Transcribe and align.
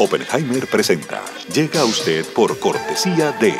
Oppenheimer 0.00 0.64
presenta. 0.68 1.20
Llega 1.52 1.80
a 1.80 1.84
usted 1.84 2.24
por 2.26 2.60
cortesía 2.60 3.32
de 3.32 3.52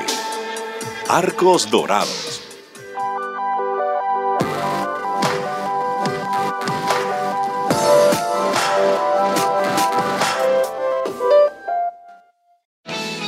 Arcos 1.08 1.68
Dorados. 1.68 2.42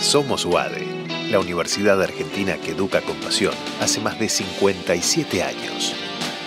Somos 0.00 0.44
UADE, 0.44 1.30
la 1.30 1.40
Universidad 1.40 2.00
Argentina 2.00 2.58
que 2.58 2.70
educa 2.70 3.00
con 3.00 3.16
pasión 3.16 3.54
hace 3.80 4.00
más 4.00 4.20
de 4.20 4.28
57 4.28 5.42
años. 5.42 5.96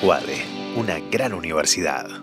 UADE, 0.02 0.46
una 0.78 1.00
gran 1.12 1.34
universidad. 1.34 2.23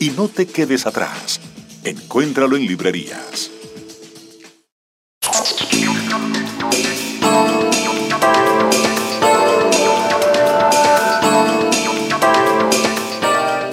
Y 0.00 0.10
no 0.10 0.28
te 0.28 0.46
quedes 0.46 0.86
atrás. 0.86 1.40
Encuéntralo 1.82 2.56
en 2.56 2.66
librerías. 2.66 3.50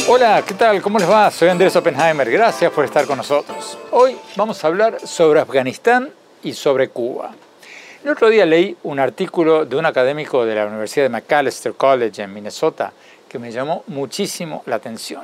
Hola, 0.07 0.43
¿qué 0.47 0.55
tal? 0.55 0.81
¿Cómo 0.81 0.97
les 0.97 1.07
va? 1.07 1.29
Soy 1.29 1.49
Andrés 1.49 1.75
Oppenheimer. 1.75 2.31
Gracias 2.31 2.71
por 2.71 2.85
estar 2.85 3.05
con 3.05 3.17
nosotros. 3.17 3.77
Hoy 3.91 4.17
vamos 4.35 4.63
a 4.63 4.67
hablar 4.67 5.05
sobre 5.05 5.39
Afganistán 5.39 6.09
y 6.41 6.53
sobre 6.53 6.89
Cuba. 6.89 7.35
El 8.03 8.09
otro 8.09 8.29
día 8.29 8.47
leí 8.47 8.75
un 8.83 8.99
artículo 8.99 9.65
de 9.65 9.75
un 9.75 9.85
académico 9.85 10.43
de 10.43 10.55
la 10.55 10.65
Universidad 10.65 11.05
de 11.05 11.09
Macalester 11.09 11.73
College 11.73 12.23
en 12.23 12.33
Minnesota 12.33 12.93
que 13.29 13.37
me 13.37 13.51
llamó 13.51 13.83
muchísimo 13.87 14.63
la 14.65 14.77
atención. 14.77 15.23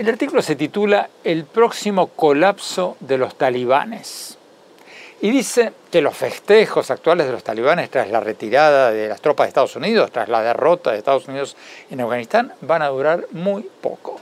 El 0.00 0.08
artículo 0.08 0.40
se 0.40 0.56
titula 0.56 1.10
El 1.24 1.44
próximo 1.44 2.06
colapso 2.06 2.96
de 3.00 3.18
los 3.18 3.34
talibanes. 3.34 4.38
Y 5.20 5.30
dice 5.30 5.74
que 5.90 6.00
los 6.00 6.16
festejos 6.16 6.90
actuales 6.90 7.26
de 7.26 7.32
los 7.32 7.44
talibanes 7.44 7.90
tras 7.90 8.08
la 8.08 8.20
retirada 8.20 8.92
de 8.92 9.08
las 9.08 9.20
tropas 9.20 9.44
de 9.44 9.48
Estados 9.48 9.76
Unidos, 9.76 10.10
tras 10.10 10.30
la 10.30 10.40
derrota 10.40 10.90
de 10.90 10.96
Estados 10.96 11.28
Unidos 11.28 11.54
en 11.90 12.00
Afganistán, 12.00 12.54
van 12.62 12.80
a 12.80 12.88
durar 12.88 13.26
muy 13.32 13.68
poco. 13.82 14.18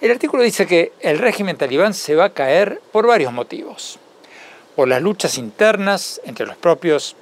El 0.00 0.12
artículo 0.12 0.42
dice 0.42 0.66
que 0.66 0.94
el 1.00 1.18
régimen 1.18 1.58
talibán 1.58 1.92
se 1.92 2.14
va 2.14 2.24
a 2.24 2.32
caer 2.32 2.80
por 2.90 3.06
varios 3.06 3.34
motivos. 3.34 3.98
Por 4.76 4.88
las 4.88 5.02
luchas 5.02 5.36
internas 5.36 6.22
entre 6.24 6.46
los 6.46 6.56
propios 6.56 7.16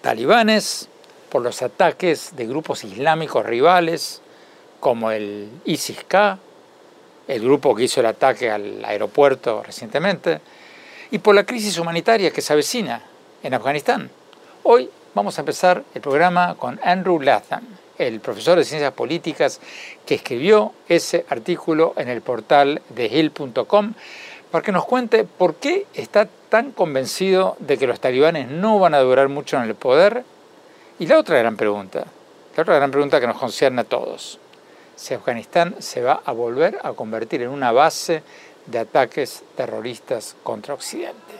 talibanes, 0.00 0.88
por 1.28 1.42
los 1.42 1.62
ataques 1.62 2.34
de 2.34 2.48
grupos 2.48 2.82
islámicos 2.82 3.46
rivales 3.46 4.22
como 4.80 5.12
el 5.12 5.50
ISIS-K, 5.66 6.40
el 7.28 7.42
grupo 7.42 7.74
que 7.74 7.84
hizo 7.84 8.00
el 8.00 8.06
ataque 8.06 8.50
al 8.50 8.84
aeropuerto 8.84 9.62
recientemente, 9.62 10.40
y 11.10 11.18
por 11.18 11.34
la 11.34 11.44
crisis 11.44 11.78
humanitaria 11.78 12.30
que 12.30 12.40
se 12.40 12.52
avecina 12.52 13.02
en 13.42 13.54
Afganistán. 13.54 14.10
Hoy 14.62 14.90
vamos 15.14 15.38
a 15.38 15.42
empezar 15.42 15.84
el 15.94 16.00
programa 16.00 16.54
con 16.58 16.80
Andrew 16.82 17.20
Latham, 17.20 17.64
el 17.98 18.20
profesor 18.20 18.58
de 18.58 18.64
ciencias 18.64 18.92
políticas 18.92 19.60
que 20.04 20.16
escribió 20.16 20.72
ese 20.88 21.24
artículo 21.28 21.94
en 21.96 22.08
el 22.08 22.20
portal 22.20 22.82
de 22.88 23.06
hill.com 23.06 23.94
para 24.50 24.64
que 24.64 24.72
nos 24.72 24.84
cuente 24.84 25.24
por 25.24 25.56
qué 25.56 25.86
está 25.94 26.28
tan 26.48 26.72
convencido 26.72 27.56
de 27.58 27.78
que 27.78 27.86
los 27.86 28.00
talibanes 28.00 28.48
no 28.48 28.78
van 28.78 28.94
a 28.94 29.00
durar 29.00 29.28
mucho 29.28 29.56
en 29.56 29.64
el 29.64 29.74
poder. 29.74 30.24
Y 30.98 31.06
la 31.06 31.18
otra 31.18 31.38
gran 31.38 31.56
pregunta, 31.56 32.04
la 32.56 32.62
otra 32.62 32.76
gran 32.76 32.90
pregunta 32.90 33.20
que 33.20 33.26
nos 33.26 33.38
concierne 33.38 33.80
a 33.80 33.84
todos, 33.84 34.38
si 34.96 35.14
Afganistán 35.14 35.76
se 35.78 36.02
va 36.02 36.22
a 36.24 36.32
volver 36.32 36.78
a 36.82 36.92
convertir 36.92 37.42
en 37.42 37.50
una 37.50 37.72
base 37.72 38.22
de 38.66 38.78
ataques 38.78 39.42
terroristas 39.56 40.36
contra 40.42 40.74
Occidente. 40.74 41.34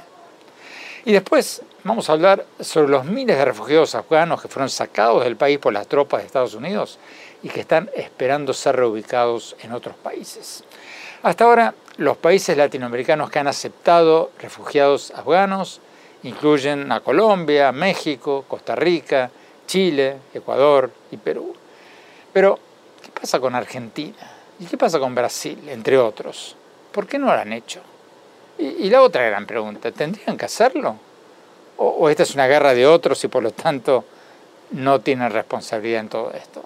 Y 1.07 1.13
después 1.13 1.63
vamos 1.83 2.09
a 2.09 2.15
hablar 2.15 2.47
sobre 2.61 2.89
los 2.89 3.05
miles 3.05 3.37
de 3.37 3.45
refugiados 3.45 3.95
afganos 3.95 4.41
que 4.41 4.49
fueron 4.49 4.71
sacados 4.71 5.25
del 5.25 5.37
país 5.37 5.59
por 5.59 5.73
las 5.73 5.87
tropas 5.87 6.21
de 6.21 6.27
Estados 6.27 6.55
Unidos 6.55 6.99
y 7.43 7.51
que 7.51 7.61
están 7.61 7.91
esperando 7.95 8.55
ser 8.55 8.77
reubicados 8.77 9.55
en 9.63 9.73
otros 9.73 9.97
países. 9.97 10.65
Hasta 11.23 11.45
ahora, 11.45 11.75
los 11.99 12.17
países 12.17 12.57
latinoamericanos 12.57 13.31
que 13.31 13.39
han 13.39 13.49
aceptado 13.49 14.31
refugiados 14.39 15.11
afganos 15.11 15.81
incluyen 16.23 16.91
a 16.91 17.01
Colombia, 17.01 17.71
México, 17.71 18.45
Costa 18.49 18.75
Rica, 18.75 19.31
Chile, 19.67 20.17
Ecuador 20.33 20.91
y 21.11 21.19
Perú. 21.19 21.55
Pero, 22.33 22.59
¿qué 22.59 22.63
pasa 23.19 23.41
con 23.41 23.55
Argentina? 23.55 24.17
¿Y 24.61 24.67
qué 24.67 24.77
pasa 24.77 24.99
con 24.99 25.15
Brasil, 25.15 25.59
entre 25.69 25.99
otros? 25.99 26.57
¿Por 26.93 27.07
qué 27.07 27.19
no 27.19 27.27
lo 27.27 27.33
han 27.33 27.53
hecho? 27.53 27.81
Y, 28.59 28.89
la 28.89 29.03
otra 29.03 29.27
gran 29.27 29.47
pregunta, 29.47 29.91
¿tendrían 29.91 30.37
que 30.37 30.45
hacerlo? 30.45 30.97
O, 31.77 32.09
esta 32.09 32.23
es 32.23 32.35
una 32.35 32.47
guerra 32.47 32.73
de 32.73 32.87
otros 32.87 33.25
y 33.25 33.29
por 33.29 33.43
lo 33.43 33.51
tanto 33.51 34.05
no 34.71 35.01
tienen 35.01 35.31
responsabilidad 35.31 36.01
en 36.01 36.09
todo 36.09 36.33
esto? 36.33 36.63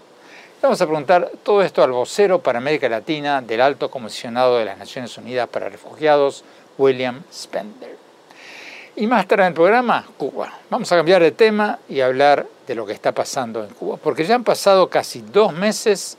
Vamos 0.60 0.80
a 0.82 0.86
preguntar 0.86 1.30
todo 1.42 1.62
esto 1.62 1.82
al 1.82 1.92
vocero 1.92 2.40
para 2.40 2.58
América 2.58 2.88
Latina 2.88 3.40
del 3.40 3.60
Alto 3.60 3.90
Comisionado 3.90 4.58
de 4.58 4.64
las 4.66 4.76
Naciones 4.76 5.16
Unidas 5.16 5.48
para 5.48 5.68
Refugiados, 5.68 6.44
William 6.76 7.22
Spender. 7.32 7.96
Y 8.96 9.06
más 9.06 9.26
tarde 9.26 9.44
en 9.44 9.48
el 9.48 9.54
programa, 9.54 10.04
Cuba. 10.18 10.52
Vamos 10.68 10.90
a 10.90 10.96
cambiar 10.96 11.22
de 11.22 11.30
tema 11.30 11.78
y 11.88 12.00
hablar 12.00 12.46
de 12.66 12.74
lo 12.74 12.84
que 12.84 12.92
está 12.92 13.12
pasando 13.12 13.62
en 13.64 13.70
Cuba, 13.70 13.96
porque 13.96 14.24
ya 14.24 14.34
han 14.34 14.44
pasado 14.44 14.90
casi 14.90 15.20
dos 15.20 15.52
meses 15.54 16.18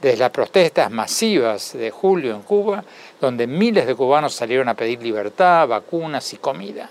desde 0.00 0.18
las 0.18 0.30
protestas 0.30 0.90
masivas 0.90 1.72
de 1.74 1.90
julio 1.90 2.34
en 2.34 2.42
Cuba, 2.42 2.84
donde 3.20 3.46
miles 3.46 3.86
de 3.86 3.94
cubanos 3.94 4.34
salieron 4.34 4.68
a 4.68 4.74
pedir 4.74 5.02
libertad, 5.02 5.68
vacunas 5.68 6.32
y 6.32 6.38
comida. 6.38 6.88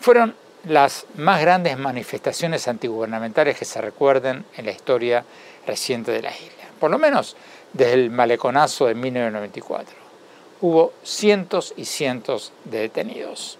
Fueron 0.00 0.34
las 0.64 1.06
más 1.16 1.40
grandes 1.40 1.78
manifestaciones 1.78 2.68
antigubernamentales 2.68 3.58
que 3.58 3.64
se 3.64 3.80
recuerden 3.80 4.44
en 4.56 4.66
la 4.66 4.72
historia 4.72 5.24
reciente 5.66 6.12
de 6.12 6.22
la 6.22 6.30
isla, 6.30 6.64
por 6.78 6.90
lo 6.90 6.98
menos 6.98 7.36
desde 7.72 7.94
el 7.94 8.10
maleconazo 8.10 8.86
de 8.86 8.94
1994. 8.94 9.96
Hubo 10.60 10.92
cientos 11.02 11.72
y 11.76 11.84
cientos 11.84 12.52
de 12.64 12.80
detenidos. 12.80 13.58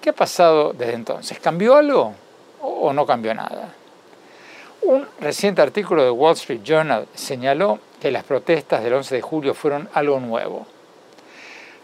¿Qué 0.00 0.10
ha 0.10 0.14
pasado 0.14 0.72
desde 0.72 0.94
entonces? 0.94 1.38
¿Cambió 1.40 1.76
algo 1.76 2.14
o 2.60 2.92
no 2.92 3.04
cambió 3.04 3.34
nada? 3.34 3.74
Un 4.86 5.06
reciente 5.18 5.62
artículo 5.62 6.04
de 6.04 6.10
Wall 6.10 6.34
Street 6.34 6.60
Journal 6.62 7.06
señaló 7.14 7.78
que 8.02 8.10
las 8.10 8.22
protestas 8.22 8.84
del 8.84 8.92
11 8.92 9.14
de 9.14 9.22
julio 9.22 9.54
fueron 9.54 9.88
algo 9.94 10.20
nuevo. 10.20 10.66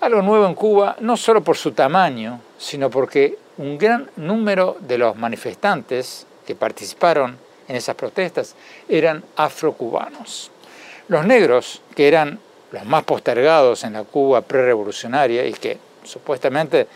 Algo 0.02 0.20
nuevo 0.20 0.47
en 0.47 0.55
Cuba 0.55 0.97
no 1.00 1.17
solo 1.17 1.43
por 1.43 1.56
su 1.56 1.73
tamaño, 1.73 2.43
sino 2.58 2.91
porque 2.91 3.38
un 3.56 3.79
gran 3.79 4.11
número 4.17 4.76
de 4.81 4.99
los 4.99 5.17
manifestantes 5.17 6.26
que 6.47 6.55
participaron 6.55 7.38
en 7.69 7.76
esas 7.76 7.97
protestas 7.97 8.55
eran 8.87 9.25
afrocubanos. 9.35 10.50
Los 11.08 11.25
negros, 11.25 11.81
que 11.97 12.06
eran 12.06 12.38
los 12.70 12.85
más 12.85 13.05
postergados 13.05 13.82
en 13.85 13.94
la 13.94 14.05
Cuba 14.05 14.43
prerevolucionaria 14.43 15.47
y 15.47 15.55
que 15.55 15.79
supuestamente 16.05 16.87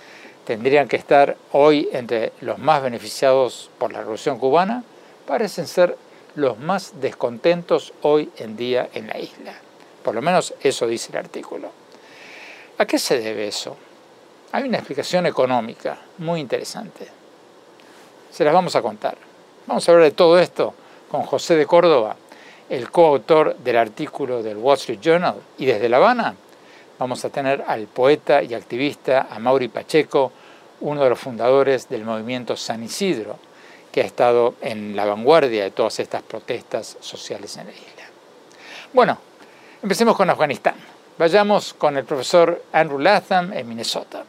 tendrían 0.44 0.86
que 0.86 0.96
estar 0.96 1.34
hoy 1.52 1.88
entre 1.92 2.32
los 2.42 2.58
más 2.58 2.82
beneficiados 2.82 3.70
por 3.78 3.90
la 3.90 4.00
revolución 4.00 4.38
cubana, 4.38 4.84
parecen 5.26 5.66
ser 5.66 5.96
los 6.34 6.58
más 6.58 7.00
descontentos 7.00 7.92
hoy 8.02 8.30
en 8.38 8.56
día 8.56 8.88
en 8.92 9.06
la 9.06 9.18
isla. 9.18 9.54
Por 10.02 10.14
lo 10.14 10.22
menos 10.22 10.54
eso 10.60 10.86
dice 10.86 11.12
el 11.12 11.18
artículo. 11.18 11.70
¿A 12.78 12.86
qué 12.86 12.98
se 12.98 13.20
debe 13.20 13.46
eso? 13.46 13.76
Hay 14.52 14.64
una 14.64 14.78
explicación 14.78 15.26
económica 15.26 15.98
muy 16.18 16.40
interesante. 16.40 17.08
Se 18.30 18.44
las 18.44 18.52
vamos 18.52 18.76
a 18.76 18.82
contar. 18.82 19.16
Vamos 19.66 19.88
a 19.88 19.92
hablar 19.92 20.04
de 20.08 20.14
todo 20.14 20.38
esto 20.38 20.74
con 21.10 21.22
José 21.22 21.56
de 21.56 21.66
Córdoba, 21.66 22.16
el 22.68 22.90
coautor 22.90 23.56
del 23.58 23.76
artículo 23.76 24.42
del 24.42 24.56
Wall 24.56 24.76
Street 24.76 25.00
Journal. 25.00 25.36
Y 25.58 25.66
desde 25.66 25.88
La 25.88 25.98
Habana 25.98 26.34
vamos 26.98 27.24
a 27.24 27.30
tener 27.30 27.64
al 27.66 27.86
poeta 27.86 28.42
y 28.42 28.54
activista 28.54 29.28
Amaury 29.30 29.68
Pacheco, 29.68 30.32
uno 30.80 31.02
de 31.04 31.10
los 31.10 31.18
fundadores 31.18 31.88
del 31.88 32.04
movimiento 32.04 32.56
San 32.56 32.82
Isidro, 32.82 33.38
que 33.94 34.02
ha 34.02 34.06
estado 34.06 34.56
en 34.60 34.96
la 34.96 35.04
vanguardia 35.04 35.62
de 35.62 35.70
todas 35.70 36.00
estas 36.00 36.20
protestas 36.24 36.96
sociales 36.98 37.56
en 37.58 37.68
la 37.68 37.72
isla. 37.72 38.04
Bueno, 38.92 39.16
empecemos 39.80 40.16
con 40.16 40.28
Afganistán. 40.28 40.74
Vayamos 41.16 41.74
con 41.74 41.96
el 41.96 42.02
profesor 42.02 42.60
Andrew 42.72 42.98
Latham 42.98 43.52
en 43.52 43.68
Minnesota. 43.68 44.24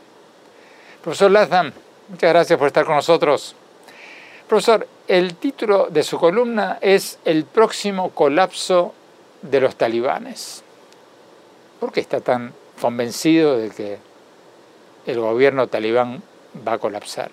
Profesor 1.04 1.32
Latham, 1.32 1.72
muchas 2.10 2.30
gracias 2.30 2.60
por 2.60 2.68
estar 2.68 2.86
con 2.86 2.94
nosotros. 2.94 3.56
Profesor, 4.48 4.88
el 5.08 5.34
título 5.34 5.88
de 5.90 6.04
su 6.04 6.20
columna 6.20 6.78
es 6.80 7.18
El 7.26 7.46
próximo 7.46 8.12
colapso 8.12 8.94
de 9.42 9.62
los 9.62 9.76
talibanes. 9.76 10.64
¿Por 11.80 11.92
qué 11.92 12.02
está 12.02 12.22
tan 12.22 12.54
convencido 12.80 13.58
de 13.58 13.72
que 13.72 13.98
el 15.08 15.20
gobierno 15.20 15.66
talibán 15.66 16.22
va 16.56 16.74
a 16.74 16.78
colapsar? 16.78 17.32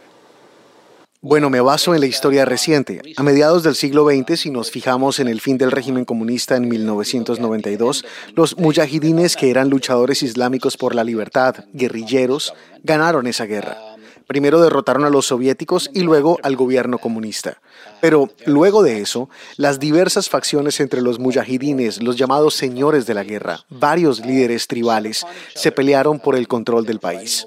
Bueno, 1.24 1.50
me 1.50 1.60
baso 1.60 1.94
en 1.94 2.00
la 2.00 2.06
historia 2.06 2.44
reciente. 2.44 3.00
A 3.16 3.22
mediados 3.22 3.62
del 3.62 3.76
siglo 3.76 4.04
XX, 4.04 4.40
si 4.40 4.50
nos 4.50 4.72
fijamos 4.72 5.20
en 5.20 5.28
el 5.28 5.40
fin 5.40 5.56
del 5.56 5.70
régimen 5.70 6.04
comunista 6.04 6.56
en 6.56 6.68
1992, 6.68 8.04
los 8.34 8.58
mujahidines, 8.58 9.36
que 9.36 9.48
eran 9.48 9.70
luchadores 9.70 10.24
islámicos 10.24 10.76
por 10.76 10.96
la 10.96 11.04
libertad, 11.04 11.64
guerrilleros, 11.74 12.54
ganaron 12.82 13.28
esa 13.28 13.44
guerra. 13.44 13.78
Primero 14.26 14.60
derrotaron 14.60 15.04
a 15.04 15.10
los 15.10 15.26
soviéticos 15.26 15.90
y 15.94 16.00
luego 16.00 16.40
al 16.42 16.56
gobierno 16.56 16.98
comunista. 16.98 17.60
Pero 18.00 18.28
luego 18.44 18.82
de 18.82 19.00
eso, 19.00 19.30
las 19.56 19.78
diversas 19.78 20.28
facciones 20.28 20.80
entre 20.80 21.02
los 21.02 21.20
mujahidines, 21.20 22.02
los 22.02 22.16
llamados 22.16 22.54
señores 22.54 23.06
de 23.06 23.14
la 23.14 23.22
guerra, 23.22 23.60
varios 23.70 24.26
líderes 24.26 24.66
tribales, 24.66 25.24
se 25.54 25.70
pelearon 25.70 26.18
por 26.18 26.34
el 26.34 26.48
control 26.48 26.84
del 26.84 26.98
país. 26.98 27.46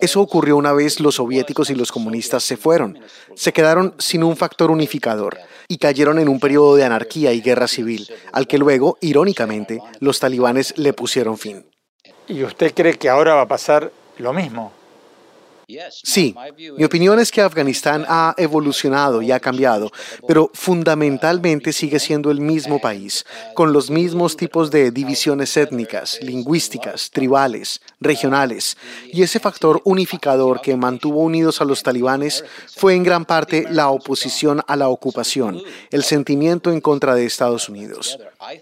Eso 0.00 0.20
ocurrió 0.20 0.56
una 0.56 0.72
vez 0.72 1.00
los 1.00 1.16
soviéticos 1.16 1.70
y 1.70 1.74
los 1.74 1.92
comunistas 1.92 2.42
se 2.42 2.56
fueron. 2.56 2.98
Se 3.34 3.52
quedaron 3.52 3.94
sin 3.98 4.22
un 4.22 4.36
factor 4.36 4.70
unificador 4.70 5.38
y 5.68 5.78
cayeron 5.78 6.18
en 6.18 6.28
un 6.28 6.40
periodo 6.40 6.76
de 6.76 6.84
anarquía 6.84 7.32
y 7.32 7.40
guerra 7.40 7.68
civil, 7.68 8.08
al 8.32 8.46
que 8.46 8.58
luego, 8.58 8.98
irónicamente, 9.00 9.80
los 10.00 10.20
talibanes 10.20 10.76
le 10.76 10.92
pusieron 10.92 11.38
fin. 11.38 11.66
¿Y 12.26 12.42
usted 12.44 12.72
cree 12.74 12.94
que 12.94 13.08
ahora 13.08 13.34
va 13.34 13.42
a 13.42 13.48
pasar 13.48 13.92
lo 14.18 14.32
mismo? 14.32 14.72
Sí, 15.90 16.34
mi 16.76 16.84
opinión 16.84 17.18
es 17.18 17.30
que 17.30 17.40
Afganistán 17.40 18.04
ha 18.08 18.34
evolucionado 18.36 19.22
y 19.22 19.32
ha 19.32 19.40
cambiado, 19.40 19.90
pero 20.26 20.50
fundamentalmente 20.52 21.72
sigue 21.72 21.98
siendo 21.98 22.30
el 22.30 22.40
mismo 22.40 22.80
país, 22.80 23.24
con 23.54 23.72
los 23.72 23.90
mismos 23.90 24.36
tipos 24.36 24.70
de 24.70 24.90
divisiones 24.90 25.56
étnicas, 25.56 26.18
lingüísticas, 26.20 27.10
tribales, 27.10 27.80
regionales, 28.00 28.76
y 29.12 29.22
ese 29.22 29.40
factor 29.40 29.80
unificador 29.84 30.60
que 30.60 30.76
mantuvo 30.76 31.20
unidos 31.20 31.60
a 31.60 31.64
los 31.64 31.82
talibanes 31.82 32.44
fue 32.76 32.94
en 32.94 33.02
gran 33.02 33.24
parte 33.24 33.66
la 33.70 33.88
oposición 33.88 34.62
a 34.66 34.76
la 34.76 34.88
ocupación, 34.88 35.62
el 35.90 36.04
sentimiento 36.04 36.70
en 36.72 36.80
contra 36.80 37.14
de 37.14 37.24
Estados 37.24 37.68
Unidos. 37.68 38.18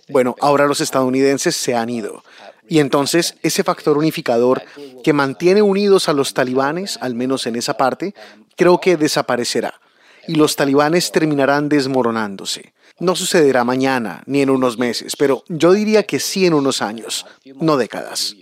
Bueno, 0.09 0.37
ahora 0.41 0.67
los 0.67 0.81
estadounidenses 0.81 1.57
se 1.57 1.75
han 1.75 1.89
ido. 1.91 2.23
Y 2.69 2.79
entonces 2.79 3.37
ese 3.43 3.65
factor 3.65 3.99
unificador 3.99 4.63
que 5.03 5.13
mantiene 5.13 5.63
unidos 5.63 6.09
a 6.09 6.13
los 6.13 6.33
talibanes, 6.35 6.99
al 7.01 7.15
menos 7.15 7.47
en 7.47 7.57
esa 7.57 7.77
parte, 7.77 8.15
creo 8.57 8.81
que 8.81 8.97
desaparecerá. 8.97 9.81
Y 10.29 10.37
los 10.37 10.55
talibanes 10.55 11.11
terminarán 11.11 11.69
desmoronándose. 11.69 12.73
No 12.99 13.17
sucederá 13.17 13.65
mañana 13.65 14.23
ni 14.27 14.43
en 14.43 14.51
unos 14.51 14.79
meses, 14.79 15.17
pero 15.17 15.43
yo 15.49 15.73
diría 15.73 16.05
que 16.05 16.21
sí 16.21 16.47
en 16.47 16.55
unos 16.55 16.83
años, 16.83 17.27
no 17.57 17.77
décadas. 17.77 18.37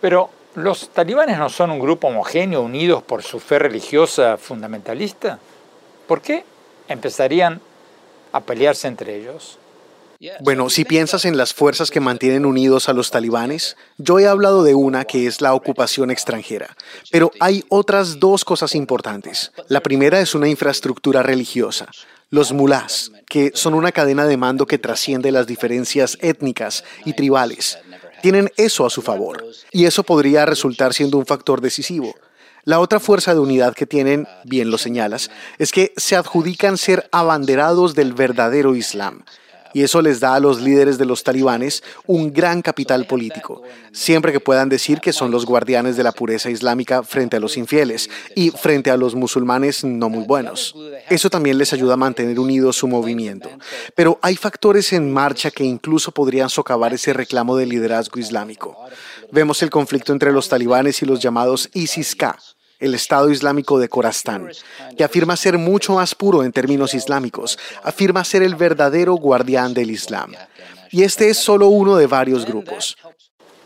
Pero 0.00 0.28
los 0.54 0.90
talibanes 0.90 1.38
no 1.38 1.48
son 1.48 1.70
un 1.70 1.80
grupo 1.80 2.08
homogéneo 2.08 2.60
unidos 2.60 3.02
por 3.02 3.22
su 3.22 3.40
fe 3.40 3.58
religiosa 3.58 4.36
fundamentalista. 4.36 5.38
¿Por 6.06 6.20
qué 6.20 6.44
empezarían 6.88 7.60
a 8.32 8.40
pelearse 8.40 8.86
entre 8.86 9.16
ellos? 9.16 9.58
Bueno, 10.40 10.70
si 10.70 10.84
piensas 10.84 11.24
en 11.24 11.36
las 11.36 11.52
fuerzas 11.52 11.90
que 11.90 12.00
mantienen 12.00 12.46
unidos 12.46 12.88
a 12.88 12.92
los 12.92 13.10
talibanes, 13.10 13.76
yo 13.98 14.18
he 14.18 14.26
hablado 14.26 14.62
de 14.62 14.74
una 14.74 15.04
que 15.04 15.26
es 15.26 15.40
la 15.40 15.54
ocupación 15.54 16.10
extranjera, 16.10 16.76
pero 17.10 17.30
hay 17.40 17.64
otras 17.68 18.20
dos 18.20 18.44
cosas 18.44 18.74
importantes. 18.74 19.52
La 19.68 19.82
primera 19.82 20.20
es 20.20 20.34
una 20.34 20.48
infraestructura 20.48 21.22
religiosa. 21.22 21.88
Los 22.30 22.52
mulás, 22.52 23.12
que 23.28 23.52
son 23.54 23.74
una 23.74 23.92
cadena 23.92 24.26
de 24.26 24.36
mando 24.36 24.66
que 24.66 24.78
trasciende 24.78 25.30
las 25.30 25.46
diferencias 25.46 26.16
étnicas 26.20 26.84
y 27.04 27.12
tribales, 27.12 27.78
tienen 28.22 28.50
eso 28.56 28.86
a 28.86 28.90
su 28.90 29.02
favor, 29.02 29.44
y 29.72 29.84
eso 29.84 30.04
podría 30.04 30.46
resultar 30.46 30.94
siendo 30.94 31.18
un 31.18 31.26
factor 31.26 31.60
decisivo. 31.60 32.14
La 32.64 32.80
otra 32.80 32.98
fuerza 32.98 33.34
de 33.34 33.40
unidad 33.40 33.74
que 33.74 33.84
tienen, 33.84 34.26
bien 34.44 34.70
lo 34.70 34.78
señalas, 34.78 35.30
es 35.58 35.70
que 35.70 35.92
se 35.98 36.16
adjudican 36.16 36.78
ser 36.78 37.08
abanderados 37.12 37.94
del 37.94 38.14
verdadero 38.14 38.74
Islam 38.74 39.22
y 39.74 39.82
eso 39.82 40.00
les 40.00 40.20
da 40.20 40.34
a 40.34 40.40
los 40.40 40.62
líderes 40.62 40.96
de 40.96 41.04
los 41.04 41.22
talibanes 41.22 41.82
un 42.06 42.32
gran 42.32 42.62
capital 42.62 43.06
político, 43.06 43.62
siempre 43.92 44.32
que 44.32 44.40
puedan 44.40 44.70
decir 44.70 45.00
que 45.00 45.12
son 45.12 45.30
los 45.30 45.44
guardianes 45.44 45.96
de 45.96 46.04
la 46.04 46.12
pureza 46.12 46.48
islámica 46.48 47.02
frente 47.02 47.36
a 47.36 47.40
los 47.40 47.58
infieles 47.58 48.08
y 48.34 48.50
frente 48.50 48.90
a 48.90 48.96
los 48.96 49.14
musulmanes 49.14 49.84
no 49.84 50.08
muy 50.08 50.24
buenos. 50.24 50.74
Eso 51.10 51.28
también 51.28 51.58
les 51.58 51.72
ayuda 51.72 51.94
a 51.94 51.98
mantener 51.98 52.38
unido 52.38 52.72
su 52.72 52.88
movimiento. 52.88 53.50
Pero 53.94 54.18
hay 54.22 54.36
factores 54.36 54.92
en 54.92 55.12
marcha 55.12 55.50
que 55.50 55.64
incluso 55.64 56.12
podrían 56.12 56.48
socavar 56.48 56.94
ese 56.94 57.12
reclamo 57.12 57.56
de 57.56 57.66
liderazgo 57.66 58.20
islámico. 58.20 58.76
Vemos 59.32 59.62
el 59.62 59.70
conflicto 59.70 60.12
entre 60.12 60.32
los 60.32 60.48
talibanes 60.48 61.02
y 61.02 61.06
los 61.06 61.20
llamados 61.20 61.68
ISIS-K, 61.74 62.38
el 62.84 62.94
Estado 62.94 63.30
Islámico 63.30 63.78
de 63.78 63.88
Corastán, 63.88 64.50
que 64.96 65.04
afirma 65.04 65.36
ser 65.36 65.56
mucho 65.56 65.94
más 65.94 66.14
puro 66.14 66.44
en 66.44 66.52
términos 66.52 66.92
islámicos, 66.92 67.58
afirma 67.82 68.24
ser 68.24 68.42
el 68.42 68.56
verdadero 68.56 69.14
guardián 69.14 69.72
del 69.72 69.90
Islam. 69.90 70.34
Y 70.90 71.02
este 71.02 71.30
es 71.30 71.38
solo 71.38 71.68
uno 71.68 71.96
de 71.96 72.06
varios 72.06 72.44
grupos. 72.44 72.98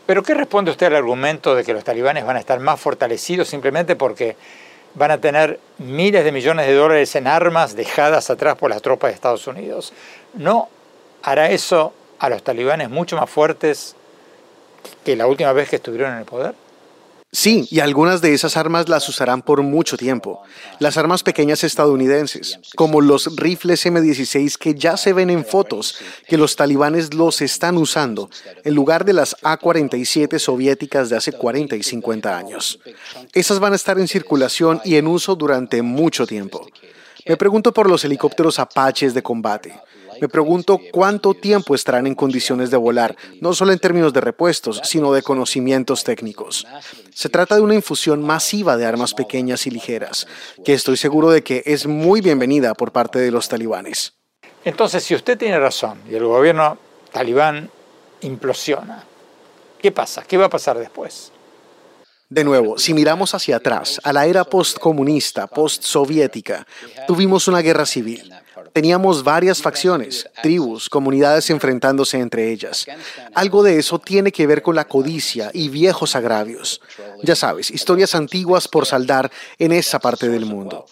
¿Pero 0.05 0.23
qué 0.23 0.33
responde 0.33 0.71
usted 0.71 0.87
al 0.87 0.95
argumento 0.95 1.53
de 1.53 1.65
que 1.65 1.73
los 1.73 1.83
talibanes 1.83 2.25
van 2.25 2.37
a 2.37 2.39
estar 2.39 2.59
más 2.61 2.79
fortalecidos 2.79 3.49
simplemente 3.49 3.97
porque 3.97 4.37
van 4.95 5.11
a 5.11 5.19
tener 5.19 5.59
miles 5.77 6.23
de 6.23 6.31
millones 6.31 6.65
de 6.65 6.73
dólares 6.73 7.13
en 7.15 7.27
armas 7.27 7.75
dejadas 7.75 8.29
atrás 8.29 8.55
por 8.55 8.69
las 8.69 8.81
tropas 8.81 9.11
de 9.11 9.15
Estados 9.15 9.45
Unidos? 9.47 9.91
¿No 10.33 10.69
hará 11.23 11.51
eso 11.51 11.93
a 12.19 12.29
los 12.29 12.41
talibanes 12.41 12.89
mucho 12.89 13.17
más 13.17 13.29
fuertes 13.29 13.95
que 15.03 15.17
la 15.17 15.27
última 15.27 15.51
vez 15.51 15.69
que 15.69 15.75
estuvieron 15.75 16.13
en 16.13 16.19
el 16.19 16.25
poder? 16.25 16.55
Sí, 17.31 17.67
y 17.69 17.79
algunas 17.79 18.21
de 18.21 18.33
esas 18.33 18.57
armas 18.57 18.89
las 18.89 19.07
usarán 19.07 19.43
por 19.43 19.61
mucho 19.61 19.97
tiempo. 19.97 20.41
Las 20.79 20.97
armas 20.97 21.21
pequeñas 21.21 21.63
estadounidenses, 21.63 22.59
como 22.75 23.01
los 23.01 23.35
rifles 23.35 23.85
M16 23.85 24.57
que 24.57 24.73
ya 24.73 24.97
se 24.97 25.13
ven 25.13 25.29
en 25.29 25.45
fotos, 25.45 25.95
que 26.27 26.39
los 26.39 26.55
talibanes 26.55 27.13
los 27.13 27.41
están 27.41 27.77
usando, 27.77 28.31
en 28.63 28.73
lugar 28.73 29.05
de 29.05 29.13
las 29.13 29.35
A-47 29.43 30.39
soviéticas 30.39 31.09
de 31.09 31.17
hace 31.17 31.31
40 31.31 31.75
y 31.75 31.83
50 31.83 32.35
años. 32.35 32.79
Esas 33.33 33.59
van 33.59 33.73
a 33.73 33.75
estar 33.75 33.99
en 33.99 34.07
circulación 34.07 34.81
y 34.83 34.95
en 34.95 35.05
uso 35.05 35.35
durante 35.35 35.83
mucho 35.83 36.25
tiempo. 36.25 36.65
Me 37.27 37.37
pregunto 37.37 37.71
por 37.71 37.87
los 37.87 38.03
helicópteros 38.03 38.57
Apaches 38.57 39.13
de 39.13 39.21
combate. 39.21 39.79
Me 40.21 40.27
pregunto 40.27 40.79
cuánto 40.91 41.33
tiempo 41.33 41.75
estarán 41.75 42.07
en 42.07 42.15
condiciones 42.15 42.71
de 42.71 42.77
volar, 42.77 43.15
no 43.41 43.53
solo 43.53 43.71
en 43.71 43.79
términos 43.79 44.13
de 44.13 44.21
repuestos, 44.21 44.81
sino 44.83 45.13
de 45.13 45.21
conocimientos 45.21 46.03
técnicos. 46.03 46.67
Se 47.13 47.29
trata 47.29 47.55
de 47.55 47.61
una 47.61 47.75
infusión 47.75 48.21
masiva 48.23 48.77
de 48.77 48.85
armas 48.85 49.13
pequeñas 49.13 49.65
y 49.67 49.71
ligeras, 49.71 50.27
que 50.63 50.73
estoy 50.73 50.97
seguro 50.97 51.29
de 51.29 51.43
que 51.43 51.63
es 51.65 51.87
muy 51.87 52.21
bienvenida 52.21 52.73
por 52.73 52.91
parte 52.91 53.19
de 53.19 53.31
los 53.31 53.47
talibanes. 53.47 54.13
Entonces, 54.65 55.03
si 55.03 55.15
usted 55.15 55.37
tiene 55.37 55.59
razón 55.59 56.01
y 56.09 56.15
el 56.15 56.25
gobierno 56.25 56.77
talibán 57.11 57.69
implosiona, 58.21 59.03
¿qué 59.81 59.91
pasa? 59.91 60.23
¿Qué 60.23 60.37
va 60.37 60.45
a 60.45 60.49
pasar 60.49 60.77
después? 60.77 61.31
De 62.31 62.43
nuevo, 62.43 62.77
si 62.77 62.93
miramos 62.93 63.33
hacia 63.33 63.55
atrás, 63.55 63.99
a 64.03 64.13
la 64.13 64.27
era 64.27 64.43
postcomunista, 64.43 65.47
postsoviética, 65.47 66.67
tuvimos 67.07 67.47
una 67.47 67.59
guerra 67.61 67.87
civil. 67.87 68.31
Teníamos 68.79 69.25
varias 69.25 69.61
facciones, 69.61 70.25
tribus, 70.41 70.89
comunidades 70.89 71.49
enfrentándose 71.49 72.17
entre 72.17 72.49
ellas. 72.49 72.85
Algo 73.35 73.61
de 73.61 73.77
eso 73.77 73.99
tiene 73.99 74.31
que 74.31 74.47
ver 74.47 74.61
con 74.61 74.73
la 74.73 74.85
codicia 74.85 75.51
y 75.53 75.67
viejos 75.67 76.15
agravios. 76.15 76.79
Ya 77.21 77.35
sabes, 77.35 77.71
historias 77.71 78.15
antiguas 78.15 78.69
por 78.69 78.85
saldar 78.85 79.29
en 79.57 79.73
esa 79.73 79.99
parte 79.99 80.29
del 80.29 80.45
mundo. 80.45 80.85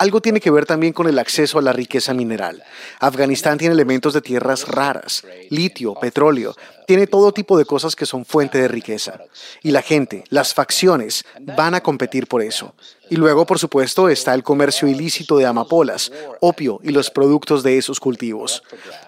Algo 0.00 0.22
tiene 0.22 0.40
que 0.40 0.50
ver 0.50 0.64
también 0.64 0.94
con 0.94 1.08
el 1.08 1.18
acceso 1.18 1.58
a 1.58 1.62
la 1.62 1.74
riqueza 1.74 2.14
mineral. 2.14 2.64
Afganistán 3.00 3.58
tiene 3.58 3.74
elementos 3.74 4.14
de 4.14 4.22
tierras 4.22 4.66
raras, 4.66 5.26
litio, 5.50 5.92
petróleo, 5.92 6.56
tiene 6.86 7.06
todo 7.06 7.32
tipo 7.32 7.58
de 7.58 7.66
cosas 7.66 7.94
que 7.94 8.06
son 8.06 8.24
fuente 8.24 8.56
de 8.56 8.66
riqueza. 8.66 9.20
Y 9.62 9.72
la 9.72 9.82
gente, 9.82 10.24
las 10.30 10.54
facciones, 10.54 11.26
van 11.38 11.74
a 11.74 11.82
competir 11.82 12.28
por 12.28 12.40
eso. 12.40 12.74
Y 13.10 13.16
luego, 13.16 13.44
por 13.44 13.58
supuesto, 13.58 14.08
está 14.08 14.32
el 14.32 14.42
comercio 14.42 14.88
ilícito 14.88 15.36
de 15.36 15.44
amapolas, 15.44 16.10
opio 16.40 16.80
y 16.82 16.92
los 16.92 17.10
productos 17.10 17.62
de 17.62 17.76
esos 17.76 18.00
cultivos. 18.00 18.62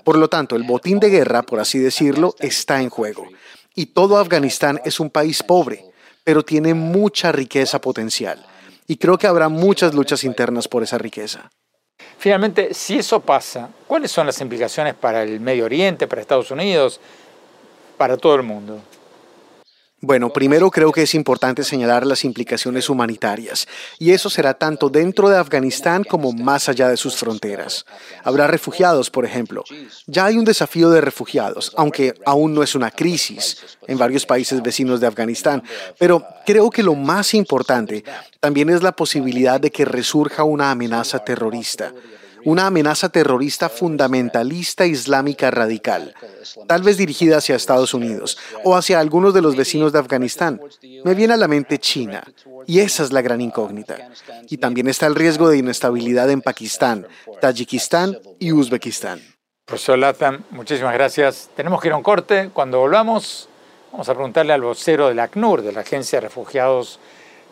Por 0.04 0.18
lo 0.18 0.28
tanto, 0.28 0.56
el 0.56 0.64
botín 0.64 1.00
de 1.00 1.08
guerra, 1.08 1.42
por 1.42 1.58
así 1.58 1.78
decirlo, 1.78 2.34
está 2.38 2.82
en 2.82 2.90
juego. 2.90 3.26
Y 3.74 3.86
todo 3.86 4.18
Afganistán 4.18 4.78
es 4.84 5.00
un 5.00 5.08
país 5.08 5.42
pobre, 5.42 5.86
pero 6.22 6.44
tiene 6.44 6.74
mucha 6.74 7.32
riqueza 7.32 7.80
potencial. 7.80 8.44
Y 8.92 8.96
creo 8.96 9.16
que 9.16 9.26
habrá 9.26 9.48
muchas 9.48 9.94
luchas 9.94 10.22
internas 10.22 10.68
por 10.68 10.82
esa 10.82 10.98
riqueza. 10.98 11.50
Finalmente, 12.18 12.74
si 12.74 12.98
eso 12.98 13.20
pasa, 13.20 13.70
¿cuáles 13.86 14.10
son 14.10 14.26
las 14.26 14.38
implicaciones 14.42 14.92
para 14.92 15.22
el 15.22 15.40
Medio 15.40 15.64
Oriente, 15.64 16.06
para 16.06 16.20
Estados 16.20 16.50
Unidos, 16.50 17.00
para 17.96 18.18
todo 18.18 18.34
el 18.34 18.42
mundo? 18.42 18.82
Bueno, 20.04 20.32
primero 20.32 20.68
creo 20.72 20.90
que 20.90 21.02
es 21.02 21.14
importante 21.14 21.62
señalar 21.62 22.04
las 22.04 22.24
implicaciones 22.24 22.90
humanitarias, 22.90 23.68
y 24.00 24.10
eso 24.10 24.28
será 24.28 24.52
tanto 24.52 24.88
dentro 24.88 25.28
de 25.28 25.38
Afganistán 25.38 26.02
como 26.02 26.32
más 26.32 26.68
allá 26.68 26.88
de 26.88 26.96
sus 26.96 27.14
fronteras. 27.14 27.86
Habrá 28.24 28.48
refugiados, 28.48 29.10
por 29.10 29.24
ejemplo. 29.24 29.62
Ya 30.08 30.24
hay 30.24 30.38
un 30.38 30.44
desafío 30.44 30.90
de 30.90 31.00
refugiados, 31.00 31.72
aunque 31.76 32.14
aún 32.26 32.52
no 32.52 32.64
es 32.64 32.74
una 32.74 32.90
crisis 32.90 33.78
en 33.86 33.96
varios 33.96 34.26
países 34.26 34.60
vecinos 34.60 34.98
de 34.98 35.06
Afganistán, 35.06 35.62
pero 35.98 36.26
creo 36.44 36.68
que 36.70 36.82
lo 36.82 36.96
más 36.96 37.32
importante 37.32 38.02
también 38.40 38.70
es 38.70 38.82
la 38.82 38.96
posibilidad 38.96 39.60
de 39.60 39.70
que 39.70 39.84
resurja 39.84 40.42
una 40.42 40.72
amenaza 40.72 41.20
terrorista 41.20 41.94
una 42.44 42.66
amenaza 42.66 43.08
terrorista 43.08 43.68
fundamentalista 43.68 44.86
islámica 44.86 45.50
radical, 45.50 46.14
tal 46.66 46.82
vez 46.82 46.96
dirigida 46.96 47.38
hacia 47.38 47.56
Estados 47.56 47.94
Unidos 47.94 48.38
o 48.64 48.76
hacia 48.76 49.00
algunos 49.00 49.34
de 49.34 49.42
los 49.42 49.56
vecinos 49.56 49.92
de 49.92 49.98
Afganistán. 49.98 50.60
Me 51.04 51.14
viene 51.14 51.34
a 51.34 51.36
la 51.36 51.48
mente 51.48 51.78
China, 51.78 52.22
y 52.66 52.80
esa 52.80 53.02
es 53.02 53.12
la 53.12 53.22
gran 53.22 53.40
incógnita. 53.40 54.10
Y 54.48 54.58
también 54.58 54.88
está 54.88 55.06
el 55.06 55.14
riesgo 55.14 55.48
de 55.48 55.58
inestabilidad 55.58 56.30
en 56.30 56.42
Pakistán, 56.42 57.06
Tayikistán 57.40 58.18
y 58.38 58.52
Uzbekistán. 58.52 59.20
Profesor 59.64 59.98
Latham, 59.98 60.42
muchísimas 60.50 60.92
gracias. 60.94 61.48
Tenemos 61.54 61.80
que 61.80 61.88
ir 61.88 61.94
a 61.94 61.96
un 61.96 62.02
corte. 62.02 62.50
Cuando 62.52 62.80
volvamos, 62.80 63.48
vamos 63.90 64.08
a 64.08 64.14
preguntarle 64.14 64.52
al 64.52 64.60
vocero 64.60 65.08
del 65.08 65.18
ACNUR, 65.20 65.62
de 65.62 65.72
la 65.72 65.80
Agencia 65.80 66.18
de 66.18 66.26
Refugiados 66.26 66.98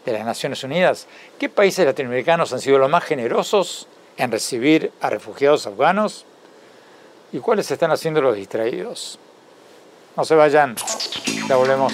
de 0.05 0.13
las 0.13 0.25
Naciones 0.25 0.65
Unidas, 0.65 1.07
¿qué 1.39 1.49
países 1.49 1.85
latinoamericanos 1.85 2.53
han 2.53 2.61
sido 2.61 2.79
los 2.79 2.91
más 2.91 3.05
generosos 3.05 3.87
en 4.21 4.31
recibir 4.31 4.93
a 5.01 5.09
refugiados 5.09 5.67
afganos 5.67 6.27
y 7.33 7.39
cuáles 7.39 7.71
están 7.71 7.91
haciendo 7.91 8.21
los 8.21 8.37
distraídos. 8.37 9.19
No 10.15 10.25
se 10.27 10.35
vayan, 10.35 10.77
ya 11.49 11.57
volvemos. 11.57 11.93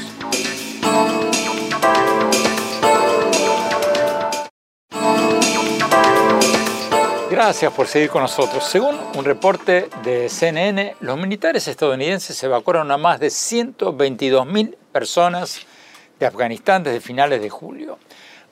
Gracias 7.30 7.72
por 7.72 7.86
seguir 7.86 8.10
con 8.10 8.22
nosotros. 8.22 8.64
Según 8.64 8.98
un 9.14 9.24
reporte 9.24 9.88
de 10.02 10.28
CNN, 10.28 10.96
los 11.00 11.16
militares 11.16 11.68
estadounidenses 11.68 12.42
evacuaron 12.42 12.90
a 12.90 12.96
más 12.96 13.20
de 13.20 13.28
122.000 13.28 14.74
personas 14.90 15.60
de 16.18 16.26
Afganistán 16.26 16.82
desde 16.82 17.00
finales 17.00 17.40
de 17.40 17.50
julio. 17.50 17.98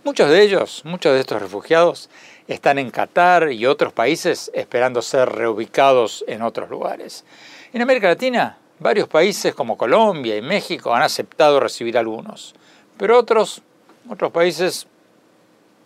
Muchos 0.05 0.29
de 0.29 0.43
ellos, 0.43 0.83
muchos 0.85 1.15
de 1.15 1.21
estos 1.21 1.41
refugiados, 1.41 2.11
están 2.49 2.79
en 2.79 2.91
Qatar 2.91 3.53
y 3.53 3.67
otros 3.67 3.93
países 3.93 4.51
esperando 4.55 5.03
ser 5.03 5.29
reubicados 5.31 6.25
en 6.29 6.43
otros 6.43 6.69
lugares. 6.69 7.25
En 7.73 7.83
América 7.83 8.09
Latina, 8.09 8.59
varios 8.79 9.09
países 9.09 9.55
como 9.55 9.79
Colombia 9.79 10.37
y 10.37 10.43
México 10.43 10.95
han 10.95 11.03
aceptado 11.03 11.61
recibir 11.61 11.97
algunos, 11.97 12.55
pero 12.97 13.19
otros, 13.19 13.63
otros 14.09 14.31
países 14.31 14.87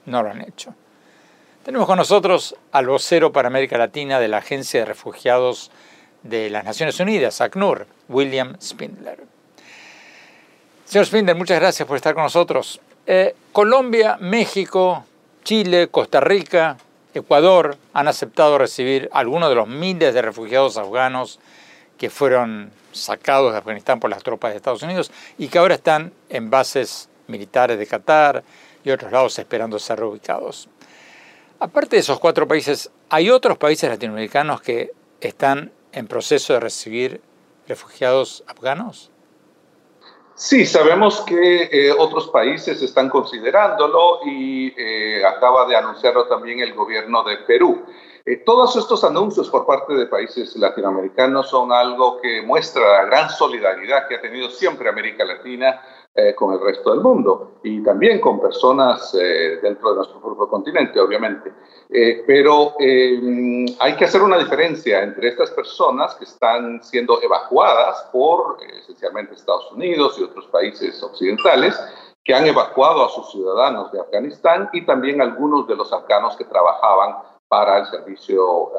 no 0.06 0.22
lo 0.22 0.30
han 0.30 0.42
hecho. 0.42 0.74
Tenemos 1.64 1.86
con 1.86 1.98
nosotros 1.98 2.56
al 2.72 2.86
vocero 2.86 3.32
para 3.32 3.48
América 3.48 3.76
Latina 3.76 4.18
de 4.18 4.28
la 4.28 4.38
Agencia 4.38 4.80
de 4.80 4.86
Refugiados 4.86 5.70
de 6.22 6.50
las 6.50 6.64
Naciones 6.64 6.98
Unidas, 6.98 7.40
ACNUR, 7.40 7.86
William 8.08 8.56
Spindler. 8.60 9.24
Señor 10.84 11.04
Spindler, 11.04 11.36
muchas 11.36 11.60
gracias 11.60 11.86
por 11.86 11.96
estar 11.96 12.14
con 12.14 12.22
nosotros. 12.22 12.80
Eh, 13.06 13.34
Colombia, 13.52 14.16
México, 14.18 15.04
Chile, 15.48 15.88
Costa 15.88 16.20
Rica, 16.20 16.76
Ecuador 17.14 17.78
han 17.94 18.06
aceptado 18.06 18.58
recibir 18.58 19.08
algunos 19.14 19.48
de 19.48 19.54
los 19.54 19.66
miles 19.66 20.12
de 20.12 20.20
refugiados 20.20 20.76
afganos 20.76 21.40
que 21.96 22.10
fueron 22.10 22.70
sacados 22.92 23.52
de 23.52 23.58
Afganistán 23.58 23.98
por 23.98 24.10
las 24.10 24.22
tropas 24.22 24.50
de 24.50 24.58
Estados 24.58 24.82
Unidos 24.82 25.10
y 25.38 25.48
que 25.48 25.56
ahora 25.56 25.76
están 25.76 26.12
en 26.28 26.50
bases 26.50 27.08
militares 27.28 27.78
de 27.78 27.86
Qatar 27.86 28.44
y 28.84 28.90
otros 28.90 29.10
lados 29.10 29.38
esperando 29.38 29.78
ser 29.78 30.00
reubicados. 30.00 30.68
Aparte 31.60 31.96
de 31.96 32.00
esos 32.00 32.20
cuatro 32.20 32.46
países, 32.46 32.90
¿hay 33.08 33.30
otros 33.30 33.56
países 33.56 33.88
latinoamericanos 33.88 34.60
que 34.60 34.90
están 35.22 35.72
en 35.92 36.08
proceso 36.08 36.52
de 36.52 36.60
recibir 36.60 37.22
refugiados 37.66 38.44
afganos? 38.46 39.10
Sí, 40.38 40.66
sabemos 40.66 41.22
que 41.22 41.62
eh, 41.64 41.90
otros 41.98 42.28
países 42.28 42.80
están 42.80 43.08
considerándolo 43.08 44.20
y 44.24 44.72
eh, 44.78 45.20
acaba 45.26 45.66
de 45.66 45.74
anunciarlo 45.74 46.28
también 46.28 46.60
el 46.60 46.74
gobierno 46.74 47.24
de 47.24 47.38
Perú. 47.38 47.84
Eh, 48.24 48.36
todos 48.46 48.76
estos 48.76 49.02
anuncios 49.02 49.50
por 49.50 49.66
parte 49.66 49.94
de 49.94 50.06
países 50.06 50.54
latinoamericanos 50.54 51.50
son 51.50 51.72
algo 51.72 52.20
que 52.20 52.40
muestra 52.42 52.82
la 52.82 53.04
gran 53.06 53.30
solidaridad 53.30 54.06
que 54.06 54.14
ha 54.14 54.20
tenido 54.20 54.48
siempre 54.48 54.88
América 54.88 55.24
Latina 55.24 55.82
eh, 56.14 56.34
con 56.34 56.52
el 56.52 56.60
resto 56.60 56.90
del 56.90 57.00
mundo 57.00 57.60
y 57.62 57.80
también 57.80 58.20
con 58.20 58.40
personas 58.40 59.14
eh, 59.14 59.60
dentro 59.62 59.90
de 59.90 59.96
nuestro 59.96 60.20
propio 60.20 60.48
continente, 60.48 60.98
obviamente. 60.98 61.52
Eh, 61.88 62.24
pero 62.26 62.74
hay 62.78 63.96
que 63.96 64.04
hacer 64.04 64.22
una 64.22 64.36
diferencia 64.36 65.02
entre 65.02 65.28
estas 65.28 65.52
personas 65.52 66.16
que 66.16 66.24
están 66.24 66.82
siendo 66.82 67.22
evacuadas 67.22 68.08
por 68.10 68.56
esencialmente 68.64 69.34
Estados 69.34 69.70
Unidos 69.70 70.18
y 70.18 70.24
otros 70.24 70.46
países 70.48 71.00
occidentales 71.04 71.80
que 72.24 72.34
han 72.34 72.46
evacuado 72.46 73.04
a 73.04 73.10
sus 73.10 73.30
ciudadanos 73.30 73.92
de 73.92 74.00
Afganistán 74.00 74.70
y 74.72 74.84
también 74.84 75.20
algunos 75.20 75.68
de 75.68 75.76
los 75.76 75.92
afganos 75.92 76.36
que 76.36 76.44
trabajaban 76.46 77.16
para 77.46 77.78
el 77.78 77.86
servicio 77.86 78.72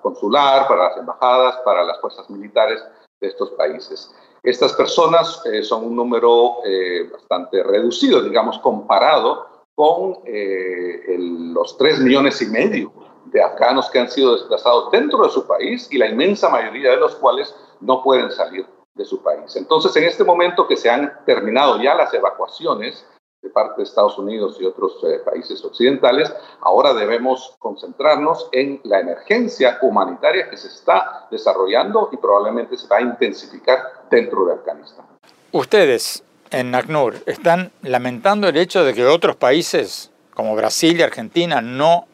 consular, 0.00 0.66
para 0.68 0.84
las 0.84 0.96
embajadas, 0.96 1.56
para 1.66 1.84
las 1.84 2.00
fuerzas 2.00 2.30
militares 2.30 2.82
de 3.20 3.28
estos 3.28 3.50
países. 3.50 4.10
Estas 4.42 4.72
personas 4.72 5.40
eh, 5.46 5.62
son 5.62 5.84
un 5.84 5.94
número 5.94 6.56
eh, 6.64 7.08
bastante 7.12 7.62
reducido, 7.62 8.22
digamos, 8.22 8.58
comparado 8.58 9.46
con 9.74 10.18
eh, 10.26 11.16
los 11.18 11.78
3 11.78 12.00
millones 12.00 12.42
y 12.42 12.46
medio 12.46 12.92
de 13.26 13.40
afganos 13.40 13.88
que 13.88 14.00
han 14.00 14.10
sido 14.10 14.34
desplazados 14.34 14.90
dentro 14.90 15.22
de 15.22 15.30
su 15.30 15.46
país 15.46 15.88
y 15.92 15.98
la 15.98 16.08
inmensa 16.08 16.48
mayoría 16.48 16.90
de 16.90 16.96
los 16.96 17.14
cuales 17.14 17.54
no 17.80 18.02
pueden 18.02 18.30
salir 18.32 18.66
de 18.94 19.04
su 19.04 19.22
país. 19.22 19.54
Entonces, 19.54 19.94
en 19.96 20.04
este 20.04 20.24
momento 20.24 20.66
que 20.66 20.76
se 20.76 20.90
han 20.90 21.12
terminado 21.24 21.80
ya 21.80 21.94
las 21.94 22.12
evacuaciones, 22.12 23.06
de 23.42 23.50
parte 23.50 23.78
de 23.78 23.82
Estados 23.82 24.16
Unidos 24.18 24.56
y 24.60 24.64
otros 24.64 24.92
eh, 25.02 25.18
países 25.24 25.64
occidentales, 25.64 26.32
ahora 26.60 26.94
debemos 26.94 27.56
concentrarnos 27.58 28.48
en 28.52 28.80
la 28.84 29.00
emergencia 29.00 29.78
humanitaria 29.82 30.48
que 30.48 30.56
se 30.56 30.68
está 30.68 31.26
desarrollando 31.30 32.08
y 32.12 32.16
probablemente 32.18 32.76
se 32.76 32.86
va 32.86 32.98
a 32.98 33.02
intensificar 33.02 33.78
dentro 34.10 34.44
de 34.44 34.54
Afganistán. 34.54 35.06
Ustedes 35.50 36.22
en 36.50 36.74
ACNUR 36.74 37.16
están 37.26 37.72
lamentando 37.82 38.48
el 38.48 38.56
hecho 38.56 38.84
de 38.84 38.94
que 38.94 39.06
otros 39.06 39.34
países 39.34 40.10
como 40.34 40.54
Brasil 40.54 40.98
y 40.98 41.02
Argentina 41.02 41.60
no 41.60 42.06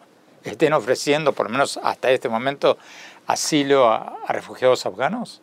estén 0.44 0.73
ofreciendo, 0.73 1.32
por 1.35 1.47
lo 1.47 1.52
menos 1.52 1.78
hasta 1.82 2.11
este 2.11 2.28
momento, 2.28 2.78
asilo 3.26 3.88
a, 3.88 4.16
a 4.26 4.32
refugiados 4.32 4.87
afganos? 4.87 5.42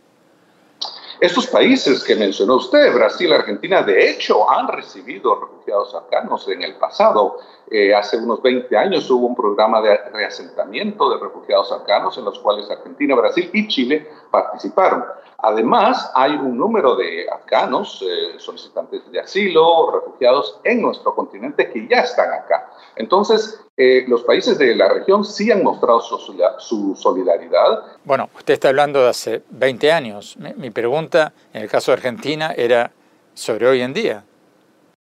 Estos 1.19 1.47
países 1.47 2.03
que 2.03 2.15
mencionó 2.15 2.55
usted, 2.55 2.93
Brasil, 2.93 3.31
Argentina, 3.31 3.81
de 3.81 4.09
hecho 4.09 4.49
han 4.49 4.67
recibido 4.67 5.39
refugiados 5.39 5.95
afganos 5.95 6.47
en 6.49 6.61
el 6.61 6.75
pasado. 6.75 7.37
Eh, 7.71 7.95
hace 7.95 8.17
unos 8.17 8.41
20 8.41 8.77
años 8.77 9.09
hubo 9.09 9.25
un 9.27 9.35
programa 9.35 9.81
de 9.81 9.97
reasentamiento 10.11 11.09
de 11.09 11.23
refugiados 11.23 11.71
afganos 11.71 12.17
en 12.17 12.25
los 12.25 12.37
cuales 12.39 12.69
Argentina, 12.69 13.15
Brasil 13.15 13.49
y 13.53 13.67
Chile 13.67 14.07
participaron. 14.29 15.05
Además, 15.37 16.11
hay 16.15 16.35
un 16.35 16.57
número 16.57 16.95
de 16.95 17.29
afganos, 17.29 18.03
eh, 18.05 18.37
solicitantes 18.37 19.09
de 19.11 19.19
asilo, 19.19 19.91
refugiados 19.91 20.59
en 20.63 20.81
nuestro 20.81 21.15
continente 21.15 21.69
que 21.71 21.87
ya 21.87 22.01
están 22.01 22.33
acá. 22.33 22.71
Entonces, 22.95 23.64
eh, 23.77 24.05
los 24.07 24.23
países 24.23 24.57
de 24.57 24.75
la 24.75 24.89
región 24.89 25.25
sí 25.25 25.51
han 25.51 25.63
mostrado 25.63 25.99
su, 25.99 26.95
solidaridad. 26.95 27.83
Bueno, 28.03 28.29
usted 28.35 28.53
está 28.53 28.69
hablando 28.69 29.01
de 29.01 29.09
hace 29.09 29.43
20 29.49 29.91
años. 29.91 30.37
Mi, 30.37 30.53
mi 30.53 30.69
pregunta, 30.71 31.33
en 31.53 31.63
el 31.63 31.69
caso 31.69 31.91
de 31.91 31.97
Argentina, 31.97 32.53
era 32.55 32.91
sobre 33.33 33.67
hoy 33.67 33.81
en 33.81 33.93
día. 33.93 34.23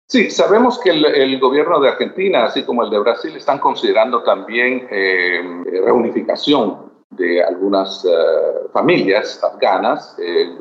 Sí, 0.07 0.31
sabemos 0.31 0.79
que 0.81 0.91
el, 0.91 1.41
gobierno 1.41 1.81
de 1.81 1.89
Argentina, 1.89 2.45
así 2.45 2.63
como 2.63 2.85
el 2.85 2.91
de 2.91 2.99
Brasil, 2.99 3.35
están 3.37 3.59
considerando 3.59 4.23
también 4.23 4.87
eh, 4.91 5.43
reunificación 5.85 6.93
de 7.11 7.43
algunas 7.43 8.05
eh, 8.05 8.69
familias 8.73 9.43
afganas, 9.43 10.15
eh, 10.19 10.59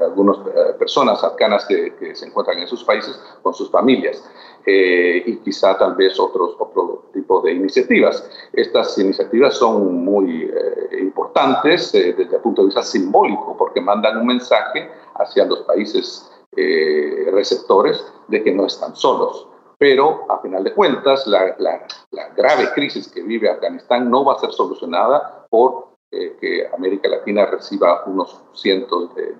algunas 0.00 0.38
personas 0.78 1.24
afganas 1.24 1.66
que, 1.66 2.14
se 2.14 2.26
encuentran 2.26 2.58
en 2.58 2.68
sus 2.68 2.84
países 2.84 3.20
con 3.42 3.52
sus 3.52 3.70
familias. 3.70 4.24
Y 4.66 5.36
quizá 5.38 5.76
tal 5.76 5.94
vez 5.94 6.18
otros, 6.18 6.56
otro 6.58 7.10
tipo 7.12 7.40
de 7.42 7.52
iniciativas. 7.52 8.28
Estas 8.52 8.96
iniciativas 8.98 9.54
son 9.56 10.04
muy 10.04 10.50
importantes 11.00 11.92
desde 11.92 12.22
el 12.22 12.42
punto 12.42 12.62
de 12.62 12.66
vista 12.66 12.82
simbólico 12.82 13.56
porque 13.58 13.80
mandan 13.80 14.18
un 14.18 14.26
mensaje 14.26 14.88
hacia 15.14 15.44
los 15.44 15.60
países 15.62 16.30
eh, 16.56 17.30
receptores 17.32 18.04
de 18.28 18.42
que 18.44 18.52
no 18.52 18.66
están 18.66 18.94
solos. 18.94 19.48
Pero, 19.76 20.24
a 20.30 20.38
final 20.38 20.62
de 20.62 20.72
cuentas, 20.72 21.26
la, 21.26 21.56
grave 22.36 22.70
crisis 22.74 23.08
que 23.08 23.22
vive 23.22 23.50
Afganistán 23.50 24.08
no 24.08 24.24
va 24.24 24.34
a 24.34 24.38
ser 24.38 24.52
solucionada 24.52 25.46
por 25.50 25.93
eh, 26.14 26.36
que 26.40 26.66
América 26.74 27.08
Latina 27.08 27.46
reciba 27.46 28.04
unos 28.06 28.40
cientos 28.52 29.14
de, 29.14 29.34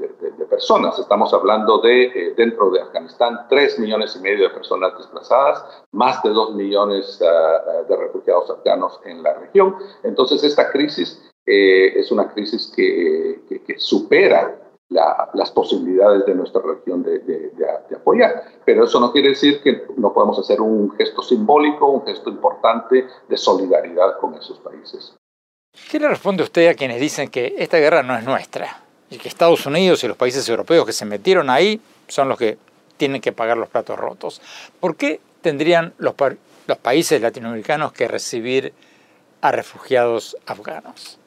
personas. 0.51 0.99
Estamos 0.99 1.33
hablando 1.33 1.79
de, 1.79 2.05
eh, 2.05 2.35
dentro 2.37 2.71
de 2.71 2.81
Afganistán, 2.81 3.47
3 3.49 3.79
millones 3.79 4.17
y 4.17 4.21
medio 4.21 4.49
de 4.49 4.55
personas 4.55 4.97
desplazadas, 4.97 5.65
más 5.93 6.23
de 6.23 6.31
2 6.31 6.55
millones 6.55 7.21
ah, 7.23 7.83
de 7.89 7.97
refugiados 7.97 8.51
afganos 8.51 9.01
en 9.05 9.23
la 9.23 9.35
región. 9.35 9.77
Entonces, 10.03 10.45
esta 10.45 10.71
crisis 10.71 11.23
es 11.47 12.11
una 12.11 12.33
crisis 12.33 12.73
que, 12.75 13.43
que 13.67 13.79
supera 13.79 14.65
las 14.89 15.51
posibilidades 15.51 16.25
de 16.27 16.35
nuestra 16.35 16.63
región 16.63 17.03
de, 17.03 17.53
apoyar. 17.95 18.45
Pero 18.65 18.85
eso 18.85 19.01
no 19.01 19.13
quiere 19.13 19.31
decir 19.31 19.63
que 19.63 19.87
no 19.97 20.13
podemos 20.13 20.39
hacer 20.39 20.61
un 20.61 20.91
gesto 20.93 21.23
simbólico, 21.23 21.87
un 21.87 22.05
gesto 22.05 22.31
importante 22.31 23.07
de 23.29 23.37
solidaridad 23.37 24.19
con 24.21 24.35
esos 24.35 24.59
países. 24.61 25.17
¿Qué 25.91 25.99
le 25.99 26.09
responde 26.09 26.43
usted 26.43 26.69
a 26.69 26.75
quienes 26.75 27.01
dicen 27.01 27.29
que 27.29 27.55
esta 27.59 27.79
guerra 27.79 28.03
no 28.03 28.17
es 28.17 28.25
nuestra 28.25 28.81
y 29.11 29.19
que 29.19 29.29
Estados 29.29 29.67
Unidos 29.67 30.03
y 30.05 30.09
los 30.09 30.17
países 30.17 30.49
europeos 30.49 30.87
que 30.87 30.93
se 30.93 31.05
metieron 31.05 31.51
ahí 31.51 31.81
son 32.09 32.29
los 32.29 32.39
que 32.39 32.59
tienen 32.97 33.21
que 33.21 33.33
pagar 33.33 33.57
los 33.57 33.69
platos 33.69 33.99
rotos? 33.99 34.41
¿Por 34.81 34.97
qué 34.97 35.21
tendrían 35.43 35.95
los, 35.99 36.15
los 36.67 36.79
países 36.79 37.21
latinoamericanos 37.21 37.93
que 37.93 38.09
recibir 38.09 38.73
a 39.41 39.53
refugiados 39.53 40.37
afganos? 40.47 41.19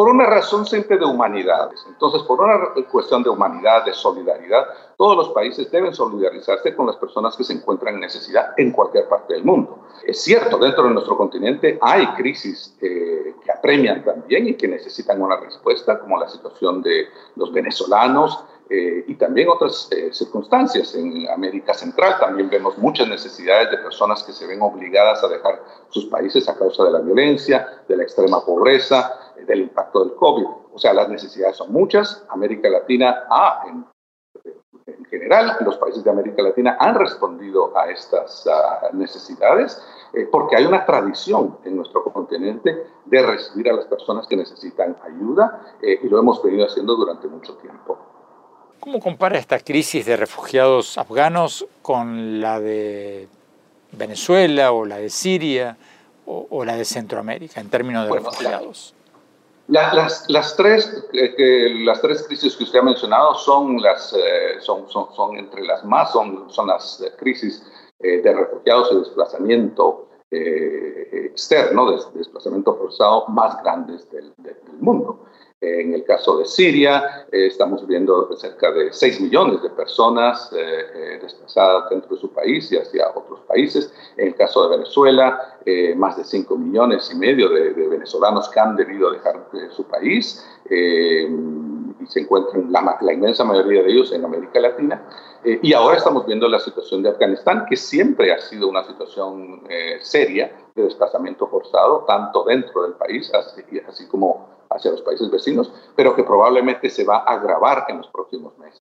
Por 0.00 0.08
una 0.08 0.24
razón 0.24 0.64
simple 0.64 0.96
de 0.96 1.04
humanidades. 1.04 1.84
Entonces, 1.86 2.22
por 2.22 2.40
una 2.40 2.72
cuestión 2.90 3.22
de 3.22 3.28
humanidad, 3.28 3.84
de 3.84 3.92
solidaridad, 3.92 4.64
todos 4.96 5.14
los 5.14 5.28
países 5.34 5.70
deben 5.70 5.92
solidarizarse 5.92 6.74
con 6.74 6.86
las 6.86 6.96
personas 6.96 7.36
que 7.36 7.44
se 7.44 7.52
encuentran 7.52 7.96
en 7.96 8.00
necesidad 8.00 8.54
en 8.56 8.72
cualquier 8.72 9.10
parte 9.10 9.34
del 9.34 9.44
mundo. 9.44 9.78
Es 10.02 10.22
cierto, 10.22 10.56
dentro 10.56 10.84
de 10.84 10.94
nuestro 10.94 11.18
continente 11.18 11.78
hay 11.82 12.06
crisis 12.14 12.74
eh, 12.80 13.34
que 13.44 13.52
apremian 13.52 14.02
también 14.02 14.48
y 14.48 14.54
que 14.54 14.68
necesitan 14.68 15.20
una 15.20 15.36
respuesta, 15.36 15.98
como 15.98 16.18
la 16.18 16.30
situación 16.30 16.80
de 16.80 17.06
los 17.36 17.52
venezolanos, 17.52 18.42
eh, 18.72 19.04
y 19.08 19.16
también 19.16 19.48
otras 19.48 19.88
eh, 19.90 20.10
circunstancias. 20.12 20.94
En 20.94 21.28
América 21.28 21.74
Central 21.74 22.20
también 22.20 22.48
vemos 22.48 22.78
muchas 22.78 23.08
necesidades 23.08 23.68
de 23.72 23.78
personas 23.78 24.22
que 24.22 24.32
se 24.32 24.46
ven 24.46 24.62
obligadas 24.62 25.24
a 25.24 25.28
dejar 25.28 25.60
sus 25.88 26.06
países 26.06 26.48
a 26.48 26.56
causa 26.56 26.84
de 26.84 26.92
la 26.92 27.00
violencia, 27.00 27.82
de 27.88 27.96
la 27.96 28.04
extrema 28.04 28.46
pobreza, 28.46 29.29
del 29.50 29.62
impacto 29.62 30.04
del 30.04 30.14
COVID. 30.14 30.46
O 30.72 30.78
sea, 30.78 30.94
las 30.94 31.08
necesidades 31.08 31.56
son 31.56 31.72
muchas. 31.72 32.24
América 32.28 32.68
Latina 32.68 33.24
ha, 33.28 33.64
en, 33.66 33.84
general, 35.06 35.56
los 35.60 35.76
países 35.76 36.04
de 36.04 36.10
América 36.10 36.42
Latina 36.42 36.76
han 36.78 36.94
respondido 36.94 37.76
a 37.76 37.90
estas 37.90 38.48
necesidades 38.92 39.82
porque 40.30 40.56
hay 40.56 40.64
una 40.66 40.84
tradición 40.86 41.58
en 41.64 41.76
nuestro 41.76 42.04
continente 42.04 42.84
de 43.04 43.22
recibir 43.22 43.68
a 43.70 43.72
las 43.72 43.86
personas 43.86 44.26
que 44.26 44.36
necesitan 44.36 44.96
ayuda 45.04 45.74
y 45.82 46.08
lo 46.08 46.18
hemos 46.18 46.42
venido 46.42 46.66
haciendo 46.66 46.94
durante 46.94 47.28
mucho 47.28 47.54
tiempo. 47.56 47.98
¿Cómo 48.80 48.98
compara 48.98 49.38
esta 49.38 49.58
crisis 49.58 50.06
de 50.06 50.16
refugiados 50.16 50.96
afganos 50.96 51.66
con 51.82 52.40
la 52.40 52.60
de 52.60 53.28
Venezuela 53.92 54.72
o 54.72 54.86
la 54.86 54.96
de 54.96 55.10
Siria 55.10 55.76
o, 56.26 56.64
la 56.64 56.76
de 56.76 56.84
Centroamérica 56.84 57.60
en 57.60 57.68
términos 57.68 58.06
de 58.06 58.14
refugiados? 58.14 58.94
Las, 59.70 60.28
las, 60.28 60.56
tres, 60.56 61.06
eh, 61.12 61.74
las 61.84 62.00
tres 62.00 62.24
crisis 62.26 62.56
que 62.56 62.64
usted 62.64 62.80
ha 62.80 62.82
mencionado 62.82 63.34
son, 63.34 63.80
las, 63.80 64.12
eh, 64.12 64.60
son, 64.60 64.88
son, 64.88 65.14
son, 65.14 65.36
entre 65.36 65.62
las 65.62 65.84
más, 65.84 66.12
son, 66.12 66.50
son 66.50 66.66
las 66.66 67.02
crisis 67.18 67.64
eh, 68.00 68.20
de 68.20 68.32
refugiados 68.32 68.90
y 68.92 68.98
desplazamiento 68.98 70.06
externo, 70.32 71.90
de, 71.90 71.98
desplazamiento 72.14 72.76
forzado 72.76 73.26
más 73.28 73.60
grandes 73.62 74.08
del, 74.12 74.32
del 74.38 74.56
mundo. 74.78 75.26
En 75.62 75.92
el 75.92 76.04
caso 76.04 76.38
de 76.38 76.46
Siria, 76.46 77.26
eh, 77.30 77.48
estamos 77.48 77.86
viendo 77.86 78.34
cerca 78.38 78.72
de 78.72 78.90
6 78.94 79.20
millones 79.20 79.62
de 79.62 79.68
personas 79.68 80.50
eh, 80.54 80.56
eh, 80.58 81.18
desplazadas 81.20 81.90
dentro 81.90 82.14
de 82.14 82.20
su 82.20 82.32
país 82.32 82.72
y 82.72 82.78
hacia 82.78 83.10
otros 83.10 83.40
países. 83.40 83.92
En 84.16 84.28
el 84.28 84.34
caso 84.36 84.62
de 84.62 84.78
Venezuela, 84.78 85.58
más 85.96 86.16
de 86.16 86.24
5 86.24 86.56
millones 86.56 87.10
y 87.12 87.18
medio 87.18 87.50
de, 87.50 87.72
venezolanos 87.72 88.48
que 88.48 88.58
han 88.58 88.74
debido 88.74 89.10
dejar 89.10 89.46
su 89.70 89.84
país 89.84 90.42
y 90.70 92.06
se 92.06 92.20
encuentran 92.20 92.72
la, 92.72 92.98
la, 92.98 93.12
inmensa 93.12 93.44
mayoría 93.44 93.82
de 93.82 93.90
ellos 93.90 94.10
en 94.12 94.24
América 94.24 94.58
Latina. 94.58 95.02
y 95.44 95.74
ahora 95.74 95.98
estamos 95.98 96.26
viendo 96.26 96.48
la 96.48 96.58
situación 96.58 97.02
de 97.02 97.10
Afganistán, 97.10 97.66
que 97.68 97.76
siempre 97.76 98.32
ha 98.32 98.38
sido 98.38 98.68
una 98.68 98.84
situación 98.84 99.62
seria 100.00 100.50
de 100.74 100.84
desplazamiento 100.84 101.46
forzado, 101.46 102.04
tanto 102.06 102.44
dentro 102.44 102.82
del 102.84 102.94
país, 102.94 103.30
así, 103.34 103.62
así 103.86 104.08
como 104.08 104.59
hacia 104.70 104.90
los 104.90 105.02
países 105.02 105.30
vecinos, 105.30 105.72
pero 105.96 106.14
que 106.14 106.24
probablemente 106.24 106.88
se 106.88 107.04
va 107.04 107.18
a 107.18 107.34
agravar 107.34 107.86
en 107.88 107.98
los 107.98 108.08
próximos 108.08 108.56
meses. 108.58 108.80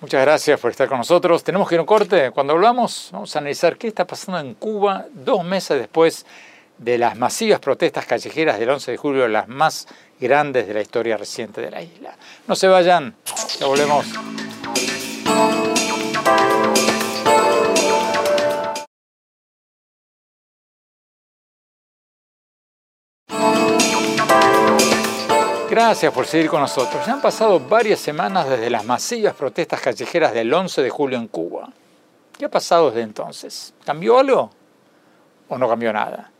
Muchas 0.00 0.22
gracias 0.22 0.60
por 0.60 0.70
estar 0.70 0.88
con 0.88 0.98
nosotros. 0.98 1.42
Tenemos 1.42 1.68
que 1.68 1.74
ir 1.74 1.78
a 1.78 1.82
un 1.82 1.86
corte. 1.86 2.30
Cuando 2.30 2.52
hablamos, 2.52 3.08
vamos 3.12 3.34
a 3.34 3.38
analizar 3.38 3.78
qué 3.78 3.88
está 3.88 4.06
pasando 4.06 4.38
en 4.40 4.54
Cuba 4.54 5.06
dos 5.10 5.42
meses 5.42 5.78
después 5.78 6.26
de 6.76 6.98
las 6.98 7.16
masivas 7.16 7.60
protestas 7.60 8.04
callejeras 8.04 8.58
del 8.58 8.68
11 8.68 8.90
de 8.90 8.96
julio, 8.98 9.26
las 9.28 9.48
más 9.48 9.88
grandes 10.20 10.66
de 10.66 10.74
la 10.74 10.82
historia 10.82 11.16
reciente 11.16 11.62
de 11.62 11.70
la 11.70 11.82
isla. 11.82 12.14
No 12.46 12.54
se 12.54 12.68
vayan, 12.68 13.16
ya 13.58 13.66
volvemos. 13.66 14.06
Gracias 25.76 26.10
por 26.10 26.26
seguir 26.26 26.48
con 26.48 26.62
nosotros. 26.62 27.04
Ya 27.04 27.12
han 27.12 27.20
pasado 27.20 27.60
varias 27.60 28.00
semanas 28.00 28.48
desde 28.48 28.70
las 28.70 28.86
masivas 28.86 29.34
protestas 29.34 29.78
callejeras 29.78 30.32
del 30.32 30.50
11 30.50 30.80
de 30.80 30.88
julio 30.88 31.18
en 31.18 31.28
Cuba. 31.28 31.68
¿Qué 32.38 32.46
ha 32.46 32.50
pasado 32.50 32.88
desde 32.88 33.02
entonces? 33.02 33.74
¿Cambió 33.84 34.18
algo 34.18 34.50
o 35.50 35.58
no 35.58 35.68
cambió 35.68 35.92
nada? 35.92 36.30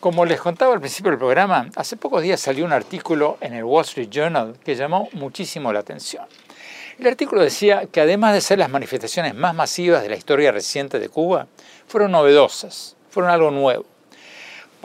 Como 0.00 0.24
les 0.24 0.40
contaba 0.40 0.72
al 0.72 0.80
principio 0.80 1.10
del 1.10 1.18
programa, 1.18 1.68
hace 1.76 1.98
pocos 1.98 2.22
días 2.22 2.40
salió 2.40 2.64
un 2.64 2.72
artículo 2.72 3.36
en 3.42 3.52
el 3.52 3.62
Wall 3.62 3.84
Street 3.84 4.08
Journal 4.08 4.56
que 4.64 4.74
llamó 4.74 5.10
muchísimo 5.12 5.70
la 5.70 5.80
atención. 5.80 6.24
El 6.98 7.08
artículo 7.08 7.42
decía 7.42 7.84
que 7.92 8.00
además 8.00 8.32
de 8.32 8.40
ser 8.40 8.58
las 8.58 8.70
manifestaciones 8.70 9.34
más 9.34 9.54
masivas 9.54 10.02
de 10.02 10.08
la 10.08 10.16
historia 10.16 10.50
reciente 10.50 10.98
de 10.98 11.10
Cuba, 11.10 11.46
fueron 11.86 12.10
novedosas, 12.12 12.96
fueron 13.10 13.30
algo 13.30 13.50
nuevo 13.50 13.84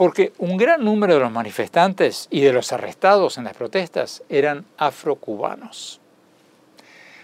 porque 0.02 0.32
un 0.38 0.56
gran 0.56 0.84
número 0.84 1.14
de 1.14 1.20
los 1.20 1.30
manifestantes 1.30 2.26
y 2.28 2.40
de 2.40 2.52
los 2.52 2.72
arrestados 2.72 3.38
en 3.38 3.44
las 3.44 3.54
protestas 3.54 4.24
eran 4.28 4.64
afrocubanos. 4.76 6.00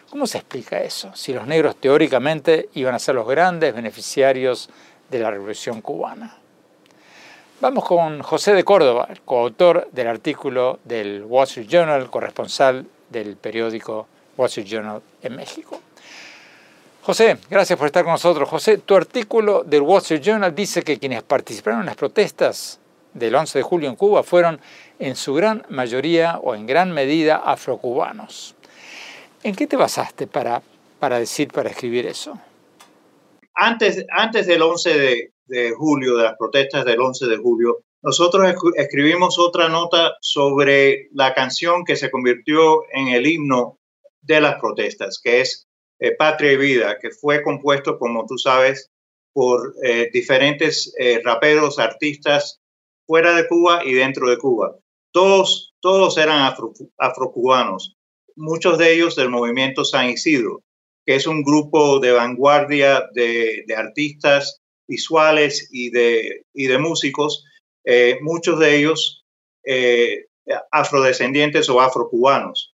¿Cómo 0.09 0.29
se 0.29 0.39
explica 0.39 0.81
eso? 0.81 1.11
Si 1.17 1.33
los 1.33 1.49
negros 1.49 1.75
teóricamente 1.75 2.69
iban 2.75 2.95
a 2.95 3.01
ser 3.01 3.17
los 3.17 3.27
grandes 3.27 3.75
beneficiarios 3.75 4.71
de 5.11 5.19
la 5.19 5.33
revolución 5.33 5.81
cubana. 5.81 6.37
Vamos 7.61 7.85
con 7.85 8.23
José 8.23 8.55
de 8.55 8.63
Córdoba, 8.63 9.09
coautor 9.25 9.89
del 9.91 10.07
artículo 10.07 10.79
del 10.85 11.25
Wall 11.25 11.49
Street 11.49 11.67
Journal, 11.67 12.09
corresponsal 12.11 12.87
del 13.11 13.37
periódico 13.37 14.07
Wall 14.37 14.47
Street 14.47 14.69
Journal 14.69 15.03
en 15.21 15.35
México. 15.35 15.81
José, 17.09 17.39
gracias 17.49 17.79
por 17.79 17.87
estar 17.87 18.05
con 18.05 18.13
nosotros. 18.13 18.47
José, 18.47 18.77
tu 18.77 18.95
artículo 18.95 19.65
del 19.65 19.81
Wall 19.81 20.03
Street 20.03 20.21
Journal 20.21 20.55
dice 20.55 20.83
que 20.83 20.99
quienes 20.99 21.23
participaron 21.23 21.81
en 21.81 21.87
las 21.87 21.97
protestas 21.97 22.81
del 23.15 23.35
11 23.35 23.61
de 23.61 23.63
julio 23.63 23.89
en 23.89 23.97
Cuba 23.97 24.23
fueron 24.23 24.61
en 24.99 25.17
su 25.17 25.33
gran 25.33 25.65
mayoría 25.71 26.39
o 26.43 26.55
en 26.55 26.67
gran 26.67 26.93
medida 26.93 27.37
afrocubanos. 27.37 28.55
¿En 29.43 29.55
qué 29.55 29.67
te 29.67 29.77
basaste 29.77 30.27
para, 30.27 30.61
para 30.99 31.19
decir, 31.19 31.49
para 31.49 31.71
escribir 31.71 32.05
eso? 32.05 32.39
Antes, 33.55 34.05
antes 34.11 34.47
del 34.47 34.61
11 34.61 34.99
de, 34.99 35.33
de 35.47 35.73
julio, 35.73 36.15
de 36.15 36.25
las 36.25 36.37
protestas 36.39 36.85
del 36.85 37.01
11 37.01 37.27
de 37.27 37.39
julio, 37.39 37.79
nosotros 38.03 38.53
escribimos 38.77 39.39
otra 39.39 39.71
nota 39.71 40.13
sobre 40.21 41.09
la 41.15 41.33
canción 41.33 41.87
que 41.87 41.97
se 41.97 42.11
convirtió 42.11 42.83
en 42.93 43.09
el 43.09 43.27
himno 43.27 43.79
de 44.21 44.43
las 44.43 44.61
protestas, 44.61 45.19
que 45.25 45.41
es 45.41 45.68
eh, 46.01 46.15
Patria 46.17 46.53
y 46.53 46.57
Vida, 46.57 46.99
que 47.01 47.11
fue 47.11 47.43
compuesto, 47.43 47.99
como 47.99 48.27
tú 48.27 48.39
sabes, 48.39 48.91
por 49.33 49.75
eh, 49.85 50.11
diferentes 50.13 50.93
raperos, 51.25 51.79
artistas 51.79 52.61
fuera 53.07 53.35
de 53.37 53.47
Cuba 53.47 53.83
y 53.85 53.93
dentro 53.93 54.29
de 54.29 54.37
Cuba. 54.37 54.77
Todos, 55.13 55.75
todos 55.81 56.19
eran 56.19 56.43
afro, 56.43 56.73
afrocubanos, 56.99 57.97
muchos 58.37 58.79
de 58.79 58.95
ellos 58.95 59.17
del 59.17 59.31
movimiento 59.31 59.85
San 59.85 60.11
Isidro, 60.11 60.63
que 61.07 61.15
es 61.15 61.27
un 61.27 61.43
grupo 61.43 62.01
de 62.01 62.13
vanguardia 62.13 63.09
de, 63.15 63.65
de 63.67 63.77
artistas 63.77 64.61
visuales 64.89 65.69
y 65.71 65.91
de, 65.91 66.45
y 66.53 66.67
de 66.67 66.79
músicos, 66.79 67.45
muchos 68.21 68.59
de 68.59 68.77
ellos 68.77 69.25
afrodescendientes 70.71 71.69
o 71.69 71.81
afrocubanos. 71.81 72.68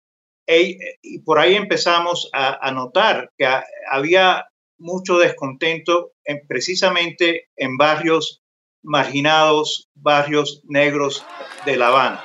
Y 1.01 1.19
por 1.19 1.39
ahí 1.39 1.55
empezamos 1.55 2.29
a, 2.33 2.71
notar 2.71 3.31
que 3.37 3.47
había 3.91 4.45
mucho 4.77 5.17
descontento 5.17 6.11
en, 6.25 6.41
precisamente 6.47 7.47
en 7.55 7.77
barrios 7.77 8.41
marginados, 8.83 9.89
barrios 9.93 10.61
negros 10.65 11.25
de 11.65 11.77
La 11.77 11.87
Habana. 11.87 12.23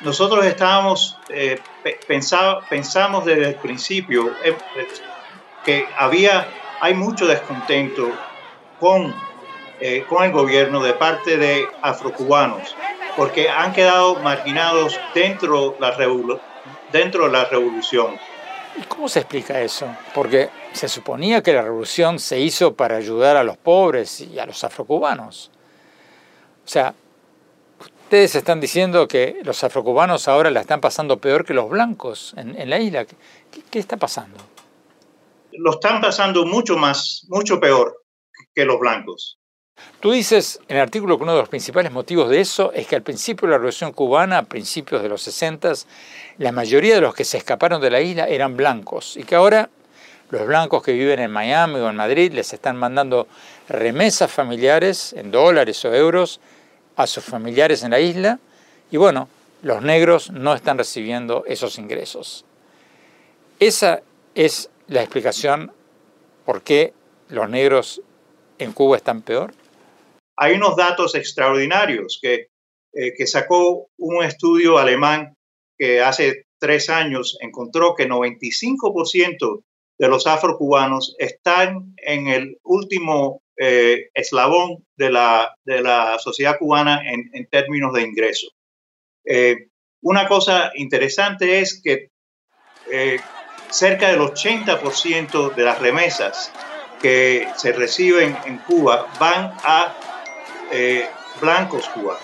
Nosotros 0.00 0.44
estábamos, 0.44 1.18
eh, 1.28 1.58
pensamos 2.68 3.24
desde 3.24 3.48
el 3.48 3.54
principio 3.56 4.32
eh, 4.44 4.56
que 5.64 5.86
había, 5.96 6.48
hay 6.80 6.94
mucho 6.94 7.26
descontento 7.26 8.10
con, 8.80 9.14
eh, 9.80 10.04
con 10.08 10.24
el 10.24 10.32
gobierno 10.32 10.82
de 10.82 10.94
parte 10.94 11.36
de 11.36 11.66
afrocubanos 11.82 12.74
porque 13.16 13.48
han 13.48 13.72
quedado 13.72 14.16
marginados 14.16 14.98
dentro, 15.14 15.76
la 15.78 15.92
dentro 16.92 17.26
de 17.26 17.32
la 17.32 17.44
revolución. 17.46 18.18
¿Y 18.76 18.82
cómo 18.82 19.08
se 19.08 19.20
explica 19.20 19.60
eso? 19.60 19.86
Porque 20.14 20.48
se 20.72 20.88
suponía 20.88 21.42
que 21.42 21.52
la 21.52 21.62
revolución 21.62 22.18
se 22.18 22.40
hizo 22.40 22.74
para 22.74 22.96
ayudar 22.96 23.36
a 23.36 23.44
los 23.44 23.56
pobres 23.56 24.20
y 24.20 24.38
a 24.38 24.46
los 24.46 24.64
afrocubanos. 24.64 25.50
O 26.64 26.68
sea, 26.68 26.94
ustedes 27.80 28.34
están 28.34 28.60
diciendo 28.60 29.06
que 29.08 29.40
los 29.42 29.62
afrocubanos 29.64 30.28
ahora 30.28 30.50
la 30.50 30.60
están 30.60 30.80
pasando 30.80 31.18
peor 31.18 31.44
que 31.44 31.54
los 31.54 31.68
blancos 31.68 32.34
en, 32.36 32.68
la 32.68 32.78
isla. 32.78 33.04
¿Qué, 33.04 33.16
¿Qué, 33.70 33.78
está 33.78 33.96
pasando? 33.96 34.38
Lo 35.52 35.72
están 35.72 36.00
pasando 36.00 36.46
mucho 36.46 36.76
más, 36.76 37.26
mucho 37.28 37.60
peor 37.60 38.02
que 38.54 38.64
los 38.64 38.78
blancos. 38.78 39.38
Tú 40.02 40.10
dices 40.10 40.58
en 40.66 40.78
el 40.78 40.82
artículo 40.82 41.16
que 41.16 41.22
uno 41.22 41.34
de 41.34 41.38
los 41.38 41.48
principales 41.48 41.92
motivos 41.92 42.28
de 42.28 42.40
eso 42.40 42.72
es 42.72 42.88
que 42.88 42.96
al 42.96 43.02
principio 43.02 43.46
de 43.46 43.52
la 43.52 43.58
Revolución 43.58 43.92
Cubana, 43.92 44.38
a 44.38 44.42
principios 44.42 45.00
de 45.00 45.08
los 45.08 45.22
60, 45.22 45.72
la 46.38 46.50
mayoría 46.50 46.96
de 46.96 47.00
los 47.00 47.14
que 47.14 47.24
se 47.24 47.38
escaparon 47.38 47.80
de 47.80 47.88
la 47.88 48.00
isla 48.00 48.26
eran 48.26 48.56
blancos 48.56 49.16
y 49.16 49.22
que 49.22 49.36
ahora 49.36 49.70
los 50.30 50.44
blancos 50.44 50.82
que 50.82 50.92
viven 50.92 51.20
en 51.20 51.30
Miami 51.30 51.76
o 51.76 51.88
en 51.88 51.94
Madrid 51.94 52.32
les 52.32 52.52
están 52.52 52.76
mandando 52.78 53.28
remesas 53.68 54.28
familiares 54.28 55.12
en 55.12 55.30
dólares 55.30 55.84
o 55.84 55.94
euros 55.94 56.40
a 56.96 57.06
sus 57.06 57.22
familiares 57.22 57.84
en 57.84 57.92
la 57.92 58.00
isla 58.00 58.40
y 58.90 58.96
bueno, 58.96 59.28
los 59.62 59.82
negros 59.82 60.32
no 60.32 60.54
están 60.54 60.78
recibiendo 60.78 61.44
esos 61.46 61.78
ingresos. 61.78 62.44
Esa 63.60 64.02
es 64.34 64.68
la 64.88 65.00
explicación 65.00 65.70
por 66.44 66.62
qué 66.62 66.92
los 67.28 67.48
negros 67.48 68.02
en 68.58 68.72
Cuba 68.72 68.96
están 68.96 69.22
peor. 69.22 69.54
Hay 70.36 70.54
unos 70.54 70.76
datos 70.76 71.14
extraordinarios 71.14 72.18
que, 72.20 72.48
eh, 72.94 73.14
que 73.16 73.26
sacó 73.26 73.88
un 73.98 74.24
estudio 74.24 74.78
alemán 74.78 75.36
que 75.78 76.00
hace 76.00 76.46
tres 76.58 76.88
años 76.90 77.38
encontró 77.40 77.94
que 77.94 78.08
95% 78.08 79.64
de 79.98 80.08
los 80.08 80.26
afrocubanos 80.26 81.14
están 81.18 81.94
en 81.96 82.28
el 82.28 82.58
último 82.62 83.42
eh, 83.56 84.10
eslabón 84.14 84.84
de 84.96 85.10
la, 85.10 85.54
de 85.64 85.82
la, 85.82 86.18
sociedad 86.18 86.58
cubana 86.58 87.02
en, 87.04 87.30
en 87.34 87.46
términos 87.46 87.92
de 87.92 88.02
ingreso. 88.02 88.48
Eh, 89.24 89.68
una 90.00 90.26
cosa 90.26 90.72
interesante 90.74 91.60
es 91.60 91.80
que 91.82 92.10
cerca 93.70 94.08
del 94.08 94.20
80% 94.20 95.54
de 95.54 95.62
las 95.62 95.78
remesas 95.80 96.52
que 97.00 97.48
se 97.56 97.72
reciben 97.72 98.36
en 98.44 98.58
Cuba 98.58 99.06
van 99.18 99.52
a 99.64 100.11
eh, 100.72 101.08
blancos 101.40 101.88
cubanos. 101.88 102.22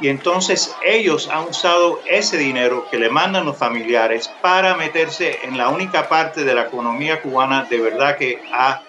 Y 0.00 0.08
entonces 0.08 0.74
ellos 0.84 1.28
han 1.28 1.48
usado 1.48 2.00
ese 2.06 2.38
dinero 2.38 2.86
que 2.90 2.98
le 2.98 3.10
mandan 3.10 3.44
los 3.44 3.56
familiares 3.56 4.28
para 4.40 4.76
meterse 4.76 5.38
en 5.44 5.56
la 5.56 5.68
única 5.68 6.08
parte 6.08 6.44
de 6.44 6.54
la 6.54 6.62
economía 6.62 7.22
cubana 7.22 7.64
de 7.70 7.80
verdad 7.80 8.16
que 8.16 8.42
ha, 8.52 8.82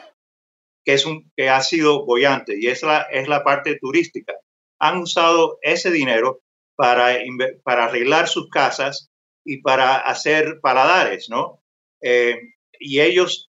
que 0.83 0.93
es 0.93 1.05
un, 1.05 1.31
que 1.35 1.49
ha 1.49 1.61
sido 1.61 2.05
bollante 2.05 2.55
y 2.59 2.67
es 2.67 2.81
la, 2.81 3.01
es 3.11 3.27
la 3.27 3.43
parte 3.43 3.77
turística. 3.79 4.33
Han 4.79 4.97
usado 4.97 5.59
ese 5.61 5.91
dinero 5.91 6.41
para, 6.75 7.15
para 7.63 7.85
arreglar 7.85 8.27
sus 8.27 8.49
casas 8.49 9.11
y 9.45 9.61
para 9.61 9.97
hacer 9.97 10.59
paladares, 10.61 11.29
¿no? 11.29 11.61
Eh, 12.01 12.39
y 12.79 13.01
ellos 13.01 13.51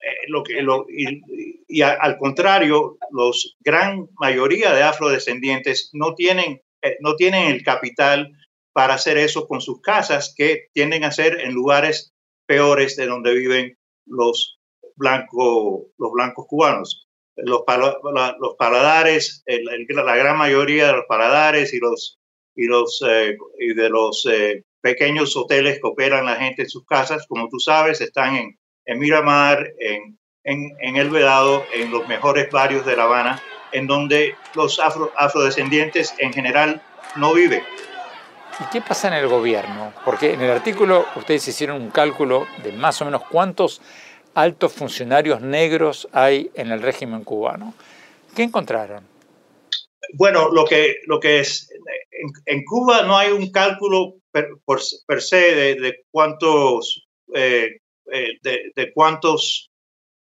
eh, 0.00 0.28
lo 0.28 0.44
que, 0.44 0.62
lo, 0.62 0.86
y, 0.88 1.82
al 1.82 2.18
contrario, 2.18 2.98
los 3.10 3.56
gran 3.60 4.08
mayoría 4.18 4.72
de 4.72 4.82
afrodescendientes 4.82 5.90
no 5.92 6.14
tienen, 6.14 6.62
eh, 6.82 6.96
no 7.00 7.16
tienen 7.16 7.50
el 7.50 7.62
capital 7.62 8.32
para 8.72 8.94
hacer 8.94 9.18
eso 9.18 9.48
con 9.48 9.60
sus 9.60 9.80
casas, 9.80 10.34
que 10.36 10.68
tienden 10.72 11.02
a 11.02 11.10
ser 11.10 11.40
en 11.40 11.52
lugares 11.52 12.12
peores 12.46 12.94
de 12.96 13.06
donde 13.06 13.34
viven 13.34 13.76
los, 14.06 14.58
blancos 14.94 15.86
los 15.98 16.12
blancos 16.12 16.46
cubanos. 16.48 17.04
Los, 17.36 17.62
los 18.40 18.56
paladares, 18.56 19.44
la 19.46 20.16
gran 20.16 20.36
mayoría 20.36 20.88
de 20.88 20.92
los 20.94 21.04
paladares 21.08 21.72
y, 21.72 21.78
los, 21.78 22.18
y, 22.56 22.66
los, 22.66 23.00
eh, 23.08 23.36
y 23.60 23.74
de 23.74 23.88
los 23.90 24.28
pequeños 24.80 25.36
hoteles 25.36 25.76
que 25.76 25.86
operan 25.86 26.24
la 26.24 26.34
gente 26.34 26.62
en 26.62 26.68
sus 26.68 26.84
casas, 26.84 27.26
como 27.28 27.48
tú 27.48 27.60
sabes, 27.60 28.00
están 28.00 28.34
en, 28.34 28.58
en 28.88 28.98
Miramar, 28.98 29.70
en, 29.78 30.18
en, 30.44 30.96
El 30.96 31.10
Vedado, 31.10 31.64
en 31.74 31.90
los 31.90 32.08
mejores 32.08 32.50
barrios 32.50 32.86
de 32.86 32.96
La 32.96 33.04
Habana, 33.04 33.42
en 33.70 33.86
donde 33.86 34.34
los 34.54 34.80
afrodescendientes 34.80 36.14
en 36.18 36.32
general 36.32 36.82
no 37.14 37.34
viven. 37.34 37.62
¿Y 38.58 38.64
qué 38.72 38.80
pasa 38.80 39.08
en 39.08 39.14
el 39.14 39.28
gobierno? 39.28 39.92
Porque 40.06 40.32
en 40.32 40.40
el 40.40 40.50
artículo 40.50 41.06
ustedes 41.16 41.46
hicieron 41.46 41.80
un 41.80 41.90
cálculo 41.90 42.46
de 42.64 42.72
más 42.72 43.00
o 43.02 43.04
menos 43.04 43.22
cuántos 43.30 43.82
altos 44.34 44.72
funcionarios 44.72 45.42
negros 45.42 46.08
hay 46.12 46.50
en 46.54 46.72
el 46.72 46.80
régimen 46.80 47.24
cubano. 47.24 47.74
¿Qué 48.34 48.42
encontraron? 48.42 49.06
Bueno, 50.14 50.48
lo 50.50 50.64
que, 50.64 50.96
lo 51.06 51.20
que 51.20 51.40
es, 51.40 51.68
en, 52.46 52.64
Cuba 52.64 53.02
no 53.02 53.18
hay 53.18 53.32
un 53.32 53.50
cálculo 53.50 54.14
per, 54.32 54.48
se 55.20 55.76
de, 55.76 56.04
cuántos 56.10 57.06
eh, 57.34 57.80
eh, 58.12 58.38
de, 58.42 58.92
cuántos, 58.92 59.70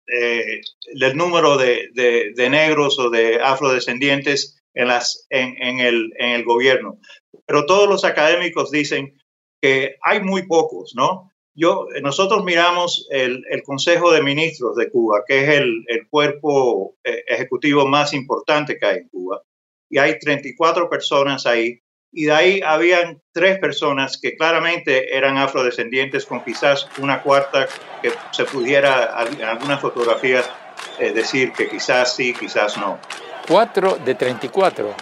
eh, 0.08 0.62
del 0.94 1.16
número 1.16 1.58
de, 1.58 2.34
negros 2.50 3.00
o 3.00 3.10
de 3.10 3.42
afrodescendientes 3.42 4.62
en, 4.74 4.88
las, 4.88 5.26
en, 5.30 5.80
el, 5.80 6.14
en 6.18 6.32
el 6.32 6.44
gobierno. 6.44 7.00
Pero 7.46 7.66
todos 7.66 7.88
los 7.88 8.04
académicos 8.06 8.72
dicen 8.72 9.18
que 9.62 9.96
hay 10.02 10.22
muy 10.22 10.48
pocos, 10.48 10.94
¿no? 10.96 11.32
Yo, 11.58 11.88
nosotros 12.02 12.44
miramos 12.44 13.08
el, 13.12 13.42
Consejo 13.64 14.12
de 14.12 14.22
Ministros 14.22 14.76
de 14.76 14.90
Cuba, 14.90 15.24
que 15.26 15.44
es 15.44 15.50
el, 15.50 15.86
el, 15.88 16.08
cuerpo 16.10 16.98
eh, 17.04 17.24
ejecutivo 17.28 17.88
más 17.88 18.14
importante 18.14 18.78
que 18.78 18.86
hay 18.86 18.98
en 18.98 19.08
Cuba, 19.08 19.42
y 19.90 19.98
hay 19.98 20.20
34 20.20 20.90
personas 20.90 21.46
ahí 21.46 21.80
y 22.15 22.25
de 22.25 22.32
ahí 22.32 22.62
habían 22.65 23.21
tres 23.34 23.60
personas 23.60 24.17
que 24.17 24.38
claramente 24.38 25.15
eran 25.15 25.38
afrodescendientes 25.38 26.25
con 26.25 26.43
quizás 26.45 26.88
una 26.99 27.21
cuarta 27.21 27.67
que 28.01 28.12
se 28.32 28.45
pudiera 28.45 29.13
en 29.30 29.43
algunas 29.43 29.82
fotografías 29.82 30.49
eh, 30.97 31.12
decir 31.12 31.51
que 31.51 31.67
quizás 31.67 32.15
sí, 32.15 32.34
quizás 32.34 32.78
no. 32.78 32.99
¿Cuatro 33.45 33.97
de 33.97 34.15
34? 34.15 34.95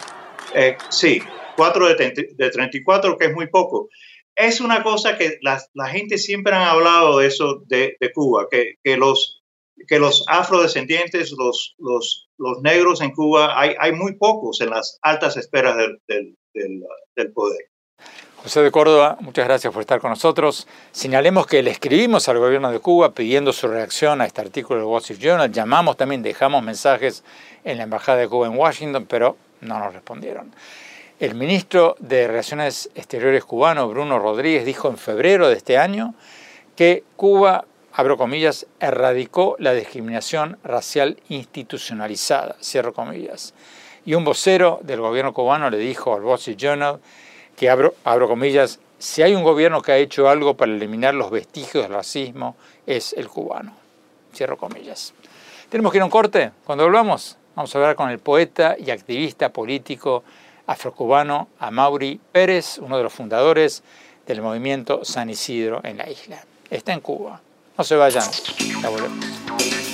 Eh, 0.54 0.76
sí, 0.88 1.22
cuatro 1.56 1.86
de, 1.86 2.34
de 2.36 2.50
34, 2.50 3.16
que 3.16 3.26
es 3.26 3.32
muy 3.32 3.46
poco. 3.46 3.88
Es 4.34 4.60
una 4.60 4.82
cosa 4.82 5.16
que 5.16 5.38
la, 5.40 5.62
la 5.74 5.86
gente 5.86 6.18
siempre 6.18 6.52
han 6.52 6.62
hablado 6.62 7.18
de 7.18 7.28
eso 7.28 7.62
de, 7.66 7.96
de 8.00 8.12
Cuba, 8.12 8.48
que, 8.50 8.74
que, 8.82 8.96
los, 8.96 9.40
que 9.86 10.00
los 10.00 10.24
afrodescendientes, 10.26 11.32
los, 11.38 11.76
los, 11.78 12.28
los 12.38 12.60
negros 12.62 13.00
en 13.00 13.12
Cuba, 13.12 13.58
hay, 13.58 13.76
hay 13.78 13.92
muy 13.92 14.16
pocos 14.16 14.60
en 14.60 14.70
las 14.70 14.98
altas 15.00 15.36
esferas 15.36 15.76
del, 15.76 15.98
del, 16.08 16.36
del, 16.54 17.32
poder. 17.32 17.68
José 18.36 18.62
de 18.62 18.70
Córdoba, 18.70 19.16
muchas 19.20 19.46
gracias 19.46 19.72
por 19.72 19.80
estar 19.80 20.00
con 20.00 20.10
nosotros. 20.10 20.66
Señalemos 20.92 21.46
que 21.46 21.62
le 21.62 21.70
escribimos 21.70 22.28
al 22.28 22.38
gobierno 22.38 22.70
de 22.70 22.78
Cuba 22.78 23.12
pidiendo 23.12 23.52
su 23.52 23.68
reacción 23.68 24.20
a 24.20 24.26
este 24.26 24.40
artículo 24.42 24.80
del 24.80 24.88
Wall 24.88 25.00
Street 25.00 25.20
Journal. 25.20 25.50
Llamamos 25.50 25.96
también, 25.96 26.22
dejamos 26.22 26.62
mensajes 26.62 27.24
en 27.64 27.78
la 27.78 27.84
Embajada 27.84 28.18
de 28.18 28.28
Cuba 28.28 28.46
en 28.46 28.56
Washington, 28.56 29.06
pero 29.08 29.36
no 29.62 29.78
nos 29.78 29.94
respondieron. 29.94 30.52
El 31.20 31.34
ministro 31.34 31.96
de 32.00 32.26
Relaciones 32.26 32.90
Exteriores 32.94 33.44
cubano, 33.44 33.88
Bruno 33.88 34.18
Rodríguez, 34.18 34.66
dijo 34.66 34.88
en 34.88 34.98
febrero 34.98 35.48
de 35.48 35.56
este 35.56 35.78
año 35.78 36.14
que 36.76 37.04
Cuba 37.16 37.64
abro 37.94 38.16
comillas, 38.16 38.66
erradicó 38.80 39.54
la 39.60 39.72
discriminación 39.72 40.58
racial 40.64 41.16
institucionalizada, 41.28 42.56
cierro 42.60 42.92
comillas. 42.92 43.54
Y 44.06 44.14
un 44.14 44.24
vocero 44.24 44.80
del 44.82 45.00
gobierno 45.00 45.32
cubano 45.32 45.70
le 45.70 45.78
dijo 45.78 46.14
al 46.14 46.22
Wall 46.22 46.38
Journal 46.38 47.00
que, 47.56 47.70
abro, 47.70 47.94
abro 48.04 48.28
comillas, 48.28 48.78
si 48.98 49.22
hay 49.22 49.34
un 49.34 49.42
gobierno 49.42 49.82
que 49.82 49.92
ha 49.92 49.96
hecho 49.96 50.28
algo 50.28 50.56
para 50.56 50.72
eliminar 50.72 51.14
los 51.14 51.30
vestigios 51.30 51.84
del 51.84 51.92
racismo, 51.92 52.56
es 52.86 53.12
el 53.14 53.28
cubano. 53.28 53.72
Cierro 54.34 54.56
comillas. 54.56 55.14
Tenemos 55.68 55.92
que 55.92 55.98
ir 55.98 56.02
a 56.02 56.04
un 56.04 56.10
corte. 56.10 56.52
Cuando 56.64 56.84
volvamos, 56.84 57.36
vamos 57.54 57.74
a 57.74 57.78
hablar 57.78 57.96
con 57.96 58.10
el 58.10 58.18
poeta 58.18 58.76
y 58.78 58.90
activista 58.90 59.50
político 59.50 60.24
afrocubano 60.66 61.48
Amaury 61.58 62.20
Pérez, 62.32 62.78
uno 62.78 62.96
de 62.96 63.02
los 63.02 63.12
fundadores 63.12 63.82
del 64.26 64.40
movimiento 64.40 65.04
San 65.04 65.30
Isidro 65.30 65.80
en 65.84 65.98
la 65.98 66.08
isla. 66.08 66.44
Está 66.70 66.92
en 66.92 67.00
Cuba. 67.00 67.40
No 67.76 67.84
se 67.84 67.96
vayan, 67.96 68.24
ya 68.80 68.88
volvemos. 68.88 69.93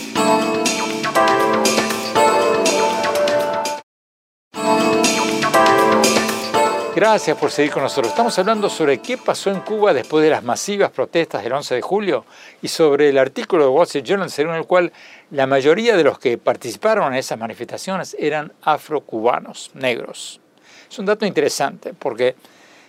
Gracias 7.01 7.39
por 7.39 7.51
seguir 7.51 7.73
con 7.73 7.83
nosotros. 7.83 8.09
Estamos 8.09 8.39
hablando 8.39 8.69
sobre 8.69 8.99
qué 8.99 9.17
pasó 9.17 9.51
en 9.51 9.61
Cuba 9.61 9.95
después 9.95 10.23
de 10.23 10.29
las 10.29 10.45
masivas 10.45 10.91
protestas 10.91 11.43
del 11.43 11.55
11 11.55 11.77
de 11.77 11.81
julio 11.81 12.27
y 12.61 12.69
sobre 12.69 13.09
el 13.09 13.17
artículo 13.17 13.65
de 13.65 13.71
Wall 13.71 13.85
Street 13.85 14.05
Journal 14.05 14.29
según 14.29 14.55
el 14.55 14.67
cual 14.67 14.93
la 15.31 15.47
mayoría 15.47 15.97
de 15.97 16.05
los 16.05 16.19
que 16.19 16.37
participaron 16.37 17.11
en 17.11 17.19
esas 17.19 17.39
manifestaciones 17.39 18.15
eran 18.19 18.53
afrocubanos, 18.61 19.71
negros. 19.73 20.43
Es 20.91 20.99
un 20.99 21.07
dato 21.07 21.25
interesante 21.25 21.95
porque 21.95 22.37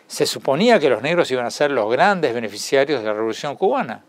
se 0.07 0.25
suponía 0.25 0.77
que 0.77 0.89
los 0.89 1.01
negros 1.01 1.31
iban 1.31 1.45
a 1.45 1.49
ser 1.49 1.71
los 1.71 1.89
grandes 1.89 2.33
beneficiarios 2.33 2.99
de 2.99 3.05
la 3.05 3.13
revolución 3.13 3.55
cubana. 3.55 4.03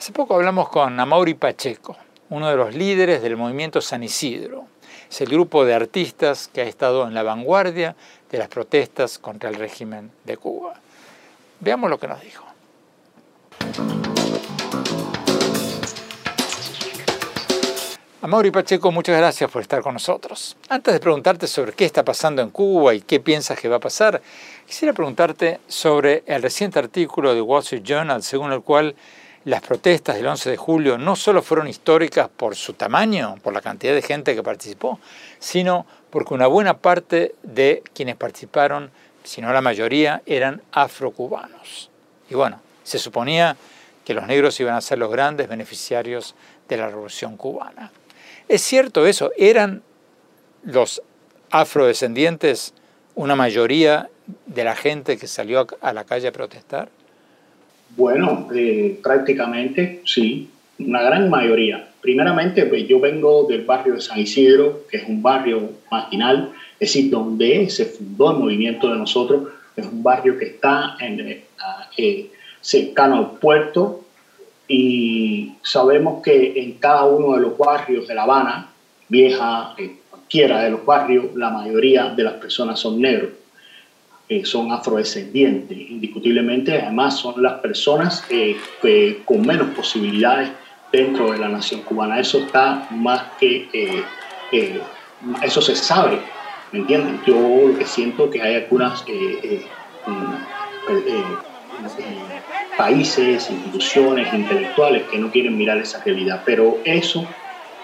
Hace 0.00 0.10
poco 0.10 0.34
hablamos 0.34 0.68
con 0.68 0.98
Amaury 0.98 1.34
Pacheco, 1.34 1.96
uno 2.28 2.50
de 2.50 2.56
los 2.56 2.74
líderes 2.74 3.22
del 3.22 3.36
movimiento 3.36 3.80
San 3.80 4.02
Isidro. 4.02 4.66
Es 5.10 5.20
el 5.20 5.28
grupo 5.28 5.64
de 5.64 5.74
artistas 5.74 6.48
que 6.52 6.60
ha 6.60 6.64
estado 6.64 7.06
en 7.06 7.14
la 7.14 7.24
vanguardia 7.24 7.96
de 8.30 8.38
las 8.38 8.48
protestas 8.48 9.18
contra 9.18 9.50
el 9.50 9.56
régimen 9.56 10.12
de 10.24 10.36
Cuba. 10.36 10.74
Veamos 11.58 11.90
lo 11.90 11.98
que 11.98 12.06
nos 12.06 12.20
dijo. 12.22 12.46
Amaury 18.22 18.50
Pacheco, 18.50 18.92
muchas 18.92 19.16
gracias 19.16 19.50
por 19.50 19.62
estar 19.62 19.82
con 19.82 19.94
nosotros. 19.94 20.56
Antes 20.68 20.94
de 20.94 21.00
preguntarte 21.00 21.48
sobre 21.48 21.72
qué 21.72 21.86
está 21.86 22.04
pasando 22.04 22.42
en 22.42 22.50
Cuba 22.50 22.94
y 22.94 23.00
qué 23.00 23.18
piensas 23.18 23.58
que 23.58 23.68
va 23.68 23.76
a 23.76 23.80
pasar, 23.80 24.22
quisiera 24.66 24.92
preguntarte 24.92 25.58
sobre 25.66 26.22
el 26.26 26.40
reciente 26.40 26.78
artículo 26.78 27.34
de 27.34 27.40
Wall 27.40 27.62
Street 27.62 27.82
Journal 27.82 28.22
según 28.22 28.52
el 28.52 28.62
cual 28.62 28.94
las 29.44 29.62
protestas 29.62 30.16
del 30.16 30.26
11 30.26 30.50
de 30.50 30.56
julio 30.56 30.98
no 30.98 31.16
solo 31.16 31.42
fueron 31.42 31.66
históricas 31.66 32.28
por 32.28 32.56
su 32.56 32.74
tamaño, 32.74 33.36
por 33.42 33.54
la 33.54 33.62
cantidad 33.62 33.94
de 33.94 34.02
gente 34.02 34.34
que 34.34 34.42
participó, 34.42 35.00
sino 35.38 35.86
porque 36.10 36.34
una 36.34 36.46
buena 36.46 36.78
parte 36.78 37.34
de 37.42 37.82
quienes 37.94 38.16
participaron, 38.16 38.90
si 39.24 39.40
no 39.40 39.52
la 39.52 39.62
mayoría, 39.62 40.22
eran 40.26 40.62
afrocubanos. 40.72 41.90
Y 42.28 42.34
bueno, 42.34 42.60
se 42.82 42.98
suponía 42.98 43.56
que 44.04 44.14
los 44.14 44.26
negros 44.26 44.58
iban 44.60 44.74
a 44.74 44.80
ser 44.80 44.98
los 44.98 45.10
grandes 45.10 45.48
beneficiarios 45.48 46.34
de 46.68 46.76
la 46.76 46.88
revolución 46.88 47.36
cubana. 47.36 47.92
¿Es 48.48 48.62
cierto 48.62 49.06
eso? 49.06 49.30
¿Eran 49.38 49.82
los 50.64 51.02
afrodescendientes 51.50 52.74
una 53.14 53.36
mayoría 53.36 54.10
de 54.46 54.64
la 54.64 54.76
gente 54.76 55.16
que 55.16 55.26
salió 55.26 55.66
a 55.80 55.92
la 55.92 56.04
calle 56.04 56.28
a 56.28 56.32
protestar? 56.32 56.88
Bueno, 57.96 58.48
eh, 58.54 58.98
prácticamente 59.02 60.02
sí, 60.04 60.48
una 60.78 61.02
gran 61.02 61.28
mayoría. 61.28 61.88
Primeramente, 62.00 62.64
pues, 62.66 62.86
yo 62.86 63.00
vengo 63.00 63.44
del 63.48 63.64
barrio 63.64 63.94
de 63.94 64.00
San 64.00 64.18
Isidro, 64.18 64.86
que 64.88 64.98
es 64.98 65.08
un 65.08 65.22
barrio 65.22 65.70
marginal, 65.90 66.52
es 66.78 66.92
decir, 66.92 67.10
donde 67.10 67.68
se 67.68 67.84
fundó 67.86 68.30
el 68.30 68.38
movimiento 68.38 68.90
de 68.90 68.96
nosotros, 68.96 69.48
es 69.76 69.86
un 69.86 70.02
barrio 70.02 70.38
que 70.38 70.46
está 70.46 70.96
en, 71.00 71.20
eh, 71.20 71.44
eh, 71.96 72.30
cercano 72.60 73.16
al 73.16 73.30
puerto 73.38 74.04
y 74.68 75.52
sabemos 75.62 76.22
que 76.22 76.52
en 76.56 76.74
cada 76.74 77.04
uno 77.04 77.34
de 77.34 77.40
los 77.40 77.58
barrios 77.58 78.06
de 78.06 78.14
La 78.14 78.22
Habana, 78.22 78.70
vieja, 79.08 79.74
cualquiera 80.10 80.62
de 80.62 80.70
los 80.70 80.84
barrios, 80.84 81.34
la 81.34 81.50
mayoría 81.50 82.10
de 82.10 82.22
las 82.22 82.34
personas 82.34 82.78
son 82.78 83.00
negros 83.00 83.30
son 84.44 84.70
afrodescendientes. 84.70 85.76
Indiscutiblemente, 85.76 86.80
además, 86.80 87.18
son 87.18 87.42
las 87.42 87.54
personas 87.54 88.24
eh, 88.30 88.56
con 89.24 89.44
menos 89.44 89.68
posibilidades 89.74 90.50
dentro 90.92 91.32
de 91.32 91.38
la 91.38 91.48
nación 91.48 91.82
cubana. 91.82 92.20
Eso 92.20 92.38
está 92.38 92.86
más 92.90 93.22
que, 93.40 93.68
eh, 93.72 94.04
eh, 94.52 94.80
eso 95.42 95.60
se 95.60 95.74
sabe, 95.74 96.20
¿me 96.72 96.78
entienden? 96.80 97.20
Yo 97.26 97.34
lo 97.68 97.76
que 97.76 97.84
siento 97.84 98.30
que 98.30 98.40
hay 98.40 98.54
algunas 98.54 99.04
mm, 100.06 100.34
países, 102.76 103.50
instituciones, 103.50 104.32
intelectuales 104.32 105.02
que 105.10 105.18
no 105.18 105.30
quieren 105.30 105.58
mirar 105.58 105.78
esa 105.78 106.02
realidad, 106.04 106.42
pero 106.44 106.78
eso, 106.84 107.26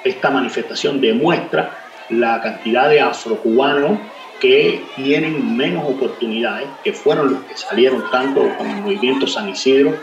esta 0.05 0.31
manifestación 0.31 1.01
demuestra 1.01 1.77
la 2.09 2.41
cantidad 2.41 2.89
de 2.89 3.01
afrocubanos 3.01 3.99
que 4.41 4.83
tienen 4.97 5.57
menos 5.57 5.85
oportunidades, 5.89 6.69
que 6.85 6.93
fueron 6.93 7.35
los 7.35 7.45
que 7.45 7.57
salieron 7.57 8.05
tanto 8.11 8.49
con 8.57 8.67
el 8.69 8.83
movimiento 8.83 9.27
San 9.27 9.49
Isidro, 9.49 9.95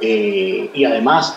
eh, 0.00 0.70
y 0.74 0.84
además 0.84 1.36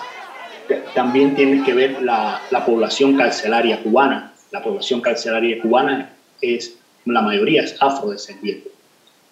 también 0.93 1.35
tiene 1.35 1.63
que 1.63 1.73
ver 1.73 2.01
la, 2.01 2.41
la, 2.49 2.65
población 2.65 3.15
carcelaria 3.15 3.81
cubana. 3.83 4.33
La 4.51 4.63
población 4.63 5.01
carcelaria 5.01 5.61
cubana 5.61 6.13
es, 6.41 6.77
la 7.05 7.21
mayoría 7.21 7.61
es 7.61 7.75
afrodescendiente. 7.79 8.69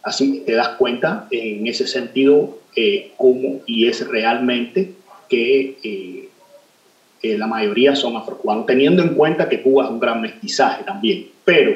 Así 0.03 0.43
te 0.45 0.53
das 0.53 0.69
cuenta 0.69 1.27
en 1.31 1.65
ese 1.65 1.87
sentido 1.87 2.59
eh, 2.75 3.11
cómo 3.17 3.61
y 3.65 3.87
es 3.87 4.05
realmente 4.07 4.93
que 5.29 5.77
eh, 5.83 7.37
la 7.37 7.47
mayoría 7.47 7.95
son 7.95 8.17
afrocubanos, 8.17 8.65
teniendo 8.65 9.01
en 9.01 9.15
cuenta 9.15 9.47
que 9.47 9.61
Cuba 9.61 9.85
es 9.85 9.89
un 9.89 9.99
gran 9.99 10.21
mestizaje 10.21 10.83
también. 10.83 11.29
Pero 11.45 11.73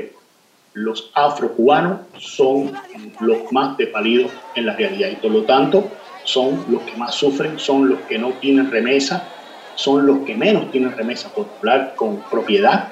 los 0.77 1.09
afrocubanos 1.15 2.01
son 2.19 2.71
los 3.19 3.51
más 3.51 3.77
despalidos 3.77 4.31
en 4.53 4.67
la 4.67 4.75
realidad 4.75 5.09
y 5.11 5.15
por 5.15 5.31
lo 5.31 5.41
tanto 5.41 5.89
son 6.23 6.65
los 6.69 6.83
que 6.83 6.95
más 6.97 7.15
sufren, 7.15 7.57
son 7.57 7.89
los 7.89 7.99
que 8.01 8.19
no 8.19 8.33
tienen 8.33 8.69
remesa, 8.69 9.27
son 9.73 10.05
los 10.05 10.19
que 10.19 10.35
menos 10.35 10.71
tienen 10.71 10.95
remesa 10.95 11.33
popular 11.33 11.93
con 11.95 12.21
propiedad. 12.29 12.89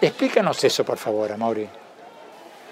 Explícanos 0.00 0.64
eso, 0.64 0.82
por 0.84 0.96
favor, 0.96 1.30
Amaury. 1.30 1.68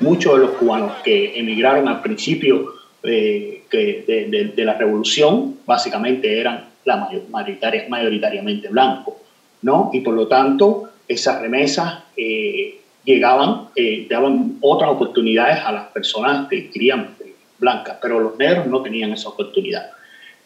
Muchos 0.01 0.33
de 0.33 0.47
los 0.47 0.51
cubanos 0.53 0.93
que 1.05 1.39
emigraron 1.39 1.87
al 1.87 2.01
principio 2.01 2.73
eh, 3.03 3.65
de, 3.71 4.65
la 4.65 4.75
revolución 4.75 5.59
básicamente 5.67 6.41
eran 6.41 6.71
la 6.87 7.07
mayoritaria, 7.31 7.85
mayoritariamente 7.91 8.69
blancos, 8.69 9.15
¿no? 9.61 9.91
Y 9.93 10.01
por 10.01 10.15
lo 10.15 10.27
tanto, 10.27 10.91
esas 11.07 11.43
remesas 11.43 12.05
eh, 12.17 12.81
llegaban, 13.05 13.69
eh, 13.77 14.07
daban 14.09 14.57
otras 14.61 14.91
oportunidades 14.91 15.59
a 15.65 15.73
las 15.73 15.85
personas 15.89 16.49
que 16.49 16.71
querían 16.71 17.15
blancas, 17.59 17.99
pero 18.01 18.21
los 18.21 18.39
negros 18.39 18.67
no 18.67 18.83
tenían 18.83 19.13
esa 19.13 19.29
oportunidad. 19.29 19.91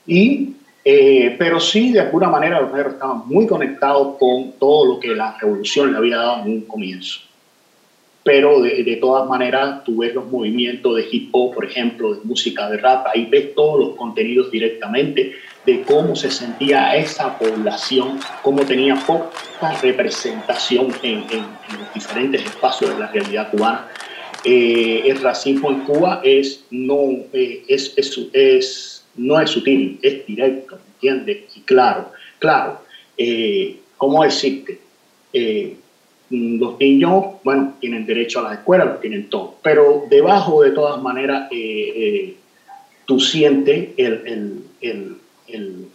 Y, 0.07 0.55
eh, 0.85 1.37
pero 1.39 1.61
sí, 1.61 1.93
de 1.93 2.01
alguna 2.01 2.29
manera, 2.29 2.61
los 2.61 2.73
negros 2.73 2.95
estaban 2.95 3.23
muy 3.27 3.47
conectados 3.47 4.17
con 4.19 4.53
todo 4.59 4.95
lo 4.95 5.01
que 5.01 5.09
la 5.09 5.37
revolución 5.41 5.93
le 5.93 5.99
había 5.99 6.17
dado 6.17 6.45
en 6.45 6.53
un 6.53 6.61
comienzo. 6.63 7.21
Pero 8.25 8.61
de, 8.61 8.83
de 8.83 8.97
todas 8.97 9.29
maneras, 9.29 9.85
tú 9.85 9.99
ves 9.99 10.15
los 10.15 10.27
movimientos 10.27 10.97
de 10.97 11.07
hip 11.11 11.31
hop, 11.33 11.55
por 11.55 11.65
ejemplo, 11.65 12.15
de 12.15 12.21
música 12.25 12.69
de 12.69 12.79
rap, 12.79 13.07
ahí 13.15 13.27
ves 13.27 13.55
todos 13.55 13.81
los 13.81 13.97
contenidos 13.97 14.51
directamente 14.51 15.33
de 15.69 15.83
cómo 15.83 16.17
se 16.17 16.31
sentía 16.31 16.97
esa 16.97 17.39
población, 17.39 18.19
cómo 18.41 18.63
tenía 18.63 18.95
poca 19.07 19.29
representación 19.83 20.95
en, 21.03 21.27
los 21.29 21.93
diferentes 21.93 22.43
espacios 22.43 22.95
de 22.95 22.99
la 22.99 23.09
realidad 23.09 23.51
cubana. 23.51 23.87
Eh, 24.45 25.03
el 25.05 25.21
racismo 25.21 25.71
en 25.71 25.81
Cuba 25.81 26.23
es 26.25 26.65
no, 26.71 26.97
eh, 27.35 27.65
es, 27.69 29.05
no 29.17 29.39
es 29.39 29.51
sutil, 29.51 29.99
es 30.01 30.25
directo, 30.27 30.79
¿entiendes? 30.95 31.55
Y 31.55 31.61
claro, 31.61 32.13
claro, 32.39 32.81
eh, 33.19 33.77
¿cómo 33.99 34.25
decirte? 34.25 34.81
los 36.31 36.79
niños, 36.79 37.25
bueno, 37.45 37.75
tienen 37.81 38.07
derecho 38.07 38.41
a 38.41 38.49
la 38.49 38.55
escuela, 38.55 38.85
lo 38.87 38.97
tienen 38.97 39.29
todo, 39.29 39.57
pero 39.63 40.07
debajo 40.11 40.63
de 40.63 40.71
todas 40.71 41.01
maneras 41.01 41.49
tú 43.07 43.21
sientes 43.21 43.91
el, 43.97 44.63
el, 45.49 45.89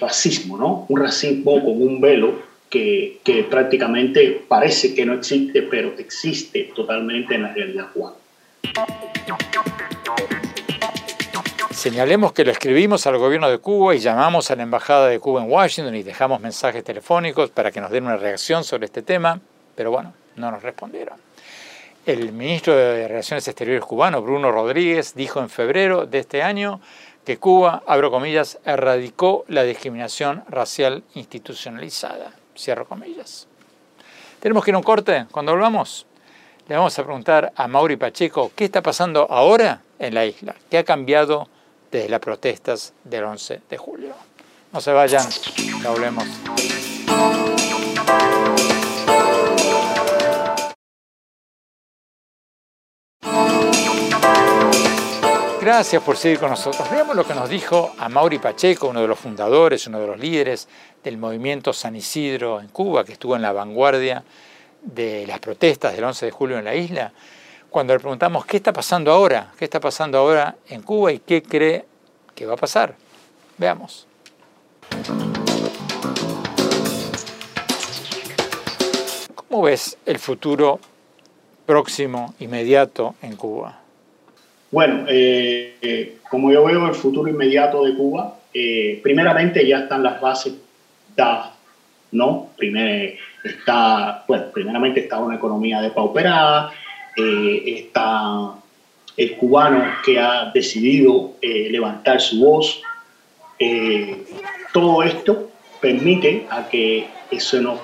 racismo, 0.00 0.56
¿no? 0.56 0.86
Un 0.88 1.00
racismo 1.00 1.62
con 1.64 1.82
un 1.82 2.00
velo 2.00 2.42
que, 2.68 3.18
que, 3.24 3.42
prácticamente 3.44 4.42
parece 4.46 4.94
que 4.94 5.04
no 5.04 5.14
existe, 5.14 5.62
pero 5.62 5.94
existe 5.98 6.70
totalmente 6.74 7.34
en 7.34 7.42
la 7.42 7.52
realidad 7.52 7.88
cubana. 7.92 8.16
Señalemos 11.80 12.32
que 12.32 12.44
lo 12.44 12.50
escribimos 12.50 13.06
al 13.06 13.16
gobierno 13.16 13.50
de 13.50 13.56
Cuba 13.56 13.94
y 13.94 14.00
llamamos 14.00 14.50
a 14.50 14.56
la 14.56 14.64
embajada 14.64 15.08
de 15.08 15.18
Cuba 15.18 15.42
en 15.42 15.50
Washington 15.50 15.94
y 15.94 16.02
dejamos 16.02 16.38
mensajes 16.38 16.84
telefónicos 16.84 17.48
para 17.48 17.72
que 17.72 17.80
nos 17.80 17.90
den 17.90 18.04
una 18.04 18.18
reacción 18.18 18.64
sobre 18.64 18.84
este 18.84 19.00
tema, 19.00 19.40
pero 19.74 19.90
bueno, 19.90 20.12
no 20.36 20.50
nos 20.50 20.62
respondieron. 20.62 21.18
El 22.04 22.32
ministro 22.32 22.76
de 22.76 23.08
Relaciones 23.08 23.48
Exteriores 23.48 23.82
cubano, 23.84 24.20
Bruno 24.20 24.52
Rodríguez, 24.52 25.14
dijo 25.14 25.40
en 25.40 25.48
febrero 25.48 26.04
de 26.04 26.18
este 26.18 26.42
año 26.42 26.82
que 27.24 27.38
Cuba, 27.38 27.82
abro 27.86 28.10
comillas, 28.10 28.58
erradicó 28.64 29.44
la 29.48 29.62
discriminación 29.62 30.44
racial 30.48 31.04
institucionalizada, 31.14 32.32
cierro 32.56 32.86
comillas. 32.86 33.46
Tenemos 34.40 34.64
que 34.64 34.70
ir 34.70 34.74
a 34.74 34.78
un 34.78 34.84
corte. 34.84 35.26
Cuando 35.30 35.52
volvamos, 35.52 36.06
le 36.66 36.76
vamos 36.76 36.98
a 36.98 37.04
preguntar 37.04 37.52
a 37.56 37.68
Mauri 37.68 37.96
Pacheco 37.96 38.52
qué 38.56 38.64
está 38.64 38.82
pasando 38.82 39.26
ahora 39.30 39.82
en 39.98 40.14
la 40.14 40.24
isla, 40.24 40.54
qué 40.70 40.78
ha 40.78 40.84
cambiado 40.84 41.48
desde 41.90 42.08
las 42.08 42.20
protestas 42.20 42.94
del 43.04 43.24
11 43.24 43.60
de 43.68 43.76
julio. 43.76 44.14
No 44.72 44.80
se 44.80 44.92
vayan, 44.92 45.28
ya 45.82 45.90
volvemos. 45.90 47.59
Gracias 55.72 56.02
por 56.02 56.16
seguir 56.16 56.40
con 56.40 56.50
nosotros. 56.50 56.90
Veamos 56.90 57.14
lo 57.14 57.24
que 57.24 57.32
nos 57.32 57.48
dijo 57.48 57.94
a 57.96 58.08
Mauri 58.08 58.40
Pacheco, 58.40 58.88
uno 58.88 59.02
de 59.02 59.06
los 59.06 59.16
fundadores, 59.16 59.86
uno 59.86 60.00
de 60.00 60.06
los 60.08 60.18
líderes 60.18 60.66
del 61.04 61.16
movimiento 61.16 61.72
San 61.72 61.94
Isidro 61.94 62.60
en 62.60 62.66
Cuba, 62.66 63.04
que 63.04 63.12
estuvo 63.12 63.36
en 63.36 63.42
la 63.42 63.52
vanguardia 63.52 64.24
de 64.82 65.28
las 65.28 65.38
protestas 65.38 65.94
del 65.94 66.02
11 66.02 66.26
de 66.26 66.32
julio 66.32 66.58
en 66.58 66.64
la 66.64 66.74
isla, 66.74 67.12
cuando 67.70 67.94
le 67.94 68.00
preguntamos 68.00 68.44
qué 68.46 68.56
está 68.56 68.72
pasando 68.72 69.12
ahora, 69.12 69.52
qué 69.56 69.64
está 69.64 69.78
pasando 69.78 70.18
ahora 70.18 70.56
en 70.66 70.82
Cuba 70.82 71.12
y 71.12 71.20
qué 71.20 71.40
cree 71.40 71.84
que 72.34 72.46
va 72.46 72.54
a 72.54 72.56
pasar. 72.56 72.96
Veamos. 73.56 74.08
¿Cómo 79.36 79.62
ves 79.62 79.96
el 80.04 80.18
futuro 80.18 80.80
próximo, 81.64 82.34
inmediato 82.40 83.14
en 83.22 83.36
Cuba? 83.36 83.79
Bueno, 84.70 85.04
eh, 85.08 85.74
eh, 85.82 86.18
como 86.28 86.52
yo 86.52 86.64
veo 86.64 86.86
el 86.86 86.94
futuro 86.94 87.28
inmediato 87.28 87.84
de 87.84 87.94
Cuba, 87.94 88.36
eh, 88.54 89.00
primeramente 89.02 89.66
ya 89.66 89.80
están 89.80 90.04
las 90.04 90.20
bases 90.20 90.54
dadas, 91.16 91.50
¿no? 92.12 92.50
Primer, 92.56 93.18
está, 93.42 94.24
bueno, 94.28 94.44
primeramente 94.54 95.00
está 95.00 95.18
una 95.18 95.36
economía 95.36 95.80
depauperada, 95.80 96.72
está 97.16 98.54
el 99.16 99.36
cubano 99.36 99.84
que 100.04 100.18
ha 100.18 100.50
decidido 100.54 101.32
levantar 101.42 102.20
su 102.20 102.40
voz. 102.40 102.80
todo 104.72 105.02
esto 105.02 105.50
permite 105.80 106.46
a 106.48 106.66
que 106.68 107.08
eso 107.30 107.60
no 107.60 107.78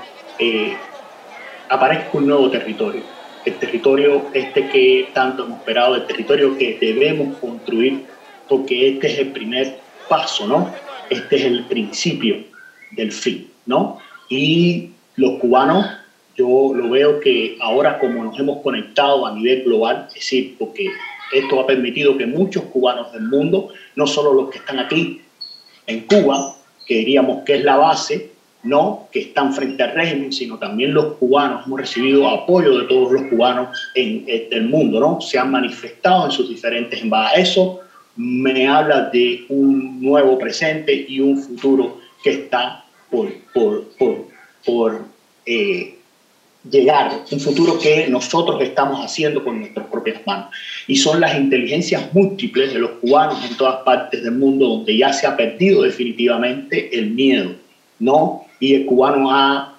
aparezca 1.68 2.16
un 2.16 2.28
nuevo 2.28 2.48
territorio 2.48 3.15
el 3.46 3.54
territorio 3.54 4.26
este 4.34 4.68
que 4.68 5.08
tanto 5.14 5.44
hemos 5.44 5.60
esperado, 5.60 5.94
el 5.94 6.06
territorio 6.06 6.58
que 6.58 6.76
debemos 6.80 7.38
construir, 7.38 8.04
porque 8.48 8.90
este 8.90 9.06
es 9.06 9.18
el 9.20 9.28
primer 9.28 9.78
paso, 10.08 10.46
¿no? 10.46 10.74
Este 11.08 11.36
es 11.36 11.44
el 11.44 11.64
principio 11.64 12.36
del 12.90 13.12
fin, 13.12 13.48
¿no? 13.64 13.98
Y 14.28 14.90
los 15.14 15.38
cubanos, 15.38 15.86
yo 16.36 16.72
lo 16.74 16.90
veo 16.90 17.20
que 17.20 17.56
ahora 17.60 17.98
como 18.00 18.24
nos 18.24 18.38
hemos 18.38 18.62
conectado 18.62 19.24
a 19.24 19.32
nivel 19.32 19.62
global, 19.62 20.06
es 20.08 20.14
decir, 20.14 20.56
porque 20.58 20.90
esto 21.32 21.60
ha 21.60 21.66
permitido 21.66 22.18
que 22.18 22.26
muchos 22.26 22.64
cubanos 22.64 23.12
del 23.12 23.22
mundo, 23.22 23.68
no 23.94 24.06
solo 24.06 24.32
los 24.32 24.50
que 24.50 24.58
están 24.58 24.80
aquí 24.80 25.22
en 25.86 26.00
Cuba, 26.00 26.56
que 26.86 26.96
diríamos 26.96 27.44
que 27.44 27.54
es 27.54 27.64
la 27.64 27.76
base, 27.76 28.30
no 28.66 29.08
que 29.12 29.20
están 29.20 29.54
frente 29.54 29.82
al 29.82 29.92
régimen, 29.92 30.32
sino 30.32 30.58
también 30.58 30.92
los 30.92 31.14
cubanos. 31.14 31.66
Hemos 31.66 31.80
recibido 31.80 32.28
apoyo 32.28 32.78
de 32.78 32.86
todos 32.86 33.12
los 33.12 33.22
cubanos 33.24 33.68
en, 33.94 34.24
el 34.26 34.68
mundo, 34.68 35.00
¿no? 35.00 35.20
Se 35.20 35.38
han 35.38 35.50
manifestado 35.50 36.26
en 36.26 36.32
sus 36.32 36.48
diferentes 36.48 37.00
embajadas. 37.00 37.50
Eso 37.50 37.80
me 38.16 38.66
habla 38.66 39.10
de 39.10 39.44
un 39.48 40.00
nuevo 40.00 40.38
presente 40.38 41.06
y 41.08 41.20
un 41.20 41.38
futuro 41.38 41.98
que 42.22 42.30
está 42.30 42.84
por, 43.10 43.32
por, 43.52 43.84
por, 44.64 45.04
eh, 45.44 45.94
llegar, 46.68 47.12
un 47.30 47.40
futuro 47.40 47.78
que 47.78 48.08
nosotros 48.08 48.60
estamos 48.60 49.04
haciendo 49.04 49.44
con 49.44 49.60
nuestras 49.60 49.86
propias 49.86 50.26
manos. 50.26 50.48
Y 50.88 50.96
son 50.96 51.20
las 51.20 51.36
inteligencias 51.36 52.12
múltiples 52.12 52.72
de 52.72 52.80
los 52.80 52.90
cubanos 52.92 53.44
en 53.48 53.56
todas 53.56 53.82
partes 53.84 54.24
del 54.24 54.32
mundo 54.32 54.66
donde 54.66 54.96
ya 54.96 55.12
se 55.12 55.26
ha 55.26 55.36
perdido 55.36 55.82
definitivamente 55.82 56.98
el 56.98 57.10
miedo, 57.10 57.52
¿no? 58.00 58.45
Y 58.60 58.74
el 58.74 58.86
cubano 58.86 59.30
ha, 59.30 59.72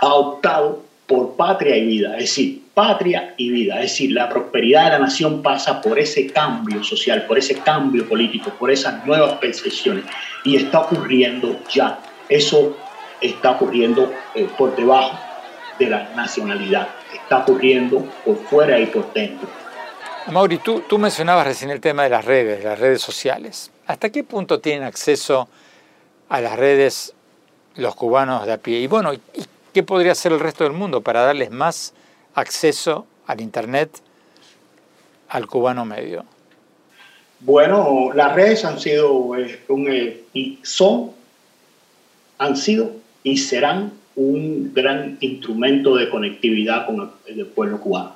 optado 0.00 0.82
por 1.06 1.34
patria 1.34 1.76
y 1.76 1.86
vida, 1.86 2.12
es 2.14 2.24
decir, 2.24 2.62
patria 2.74 3.34
y 3.38 3.50
vida, 3.50 3.76
es 3.76 3.92
decir, 3.92 4.12
la 4.12 4.28
prosperidad 4.28 4.84
de 4.84 4.90
la 4.90 4.98
nación 4.98 5.42
pasa 5.42 5.80
por 5.80 5.98
ese 5.98 6.26
cambio 6.26 6.84
social, 6.84 7.24
por 7.26 7.38
ese 7.38 7.56
cambio 7.56 8.06
político, 8.06 8.50
por 8.58 8.70
esas 8.70 9.06
nuevas 9.06 9.38
percepciones 9.38 10.04
y 10.44 10.56
está 10.56 10.80
ocurriendo 10.80 11.58
ya, 11.72 12.00
eso 12.28 12.76
está 13.20 13.52
ocurriendo 13.52 14.12
eh, 14.34 14.48
por 14.58 14.76
debajo 14.76 15.18
de 15.78 15.88
la 15.88 16.10
nacionalidad, 16.14 16.88
está 17.14 17.38
ocurriendo 17.38 18.06
por 18.24 18.36
fuera 18.44 18.78
y 18.78 18.86
por 18.86 19.10
dentro. 19.14 19.48
Mauri, 20.30 20.58
tú, 20.58 20.82
tú 20.88 20.98
mencionabas 20.98 21.46
recién 21.46 21.70
el 21.70 21.80
tema 21.80 22.04
de 22.04 22.10
las 22.10 22.24
redes, 22.24 22.62
las 22.64 22.78
redes 22.78 23.00
sociales. 23.02 23.70
¿Hasta 23.86 24.10
qué 24.10 24.24
punto 24.24 24.60
tienen 24.60 24.84
acceso 24.84 25.48
a 26.28 26.40
las 26.40 26.58
redes 26.58 27.13
los 27.76 27.94
cubanos 27.94 28.46
de 28.46 28.52
a 28.52 28.58
pie. 28.58 28.80
Y 28.80 28.86
bueno, 28.86 29.12
¿qué 29.72 29.82
podría 29.82 30.12
hacer 30.12 30.32
el 30.32 30.40
resto 30.40 30.64
del 30.64 30.72
mundo 30.72 31.00
para 31.00 31.22
darles 31.22 31.50
más 31.50 31.94
acceso 32.34 33.06
al 33.26 33.40
Internet 33.40 34.00
al 35.28 35.46
cubano 35.46 35.84
medio? 35.84 36.24
Bueno, 37.40 38.10
las 38.14 38.34
redes 38.34 38.64
han 38.64 38.78
sido 38.78 39.36
eh, 39.36 39.60
un, 39.68 39.90
eh, 39.90 40.22
y 40.32 40.58
son, 40.62 41.10
han 42.38 42.56
sido 42.56 42.92
y 43.22 43.36
serán 43.36 43.92
un 44.16 44.72
gran 44.72 45.18
instrumento 45.20 45.96
de 45.96 46.08
conectividad 46.08 46.86
con 46.86 47.10
el, 47.26 47.46
pueblo 47.46 47.80
cubano. 47.80 48.14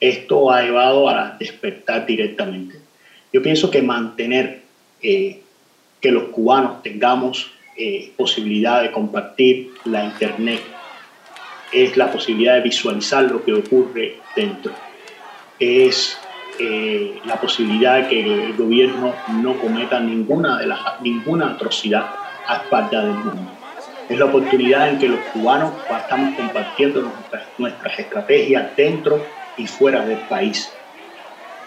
Esto 0.00 0.50
ha 0.50 0.62
llevado 0.62 1.08
a 1.08 1.36
despertar 1.38 2.06
directamente. 2.06 2.78
Yo 3.32 3.42
pienso 3.42 3.70
que 3.70 3.82
mantener 3.82 4.62
eh, 5.02 5.40
que 6.00 6.10
los 6.10 6.24
cubanos 6.24 6.82
tengamos 6.82 7.50
eh, 7.76 8.12
posibilidad 8.16 8.82
de 8.82 8.92
compartir 8.92 9.70
la 9.84 10.04
Internet, 10.04 10.60
es 11.72 11.96
la 11.96 12.12
posibilidad 12.12 12.54
de 12.54 12.60
visualizar 12.60 13.24
lo 13.24 13.44
que 13.44 13.52
ocurre 13.52 14.18
dentro, 14.36 14.72
es 15.58 16.16
eh, 16.60 17.18
la 17.24 17.40
posibilidad 17.40 17.96
de 17.96 18.08
que 18.08 18.44
el 18.44 18.54
gobierno 18.54 19.12
no 19.42 19.58
cometa 19.58 19.98
ninguna, 19.98 20.58
de 20.58 20.68
las, 20.68 21.00
ninguna 21.00 21.50
atrocidad 21.50 22.14
a 22.46 22.56
espalda 22.58 23.02
del 23.02 23.14
mundo. 23.14 23.50
Es 24.08 24.18
la 24.18 24.26
oportunidad 24.26 24.90
en 24.90 24.98
que 24.98 25.08
los 25.08 25.18
cubanos 25.32 25.72
estamos 25.98 26.36
compartiendo 26.36 27.02
nuestras, 27.02 27.42
nuestras 27.58 27.98
estrategias 27.98 28.76
dentro 28.76 29.20
y 29.56 29.66
fuera 29.66 30.04
del 30.04 30.18
país. 30.18 30.70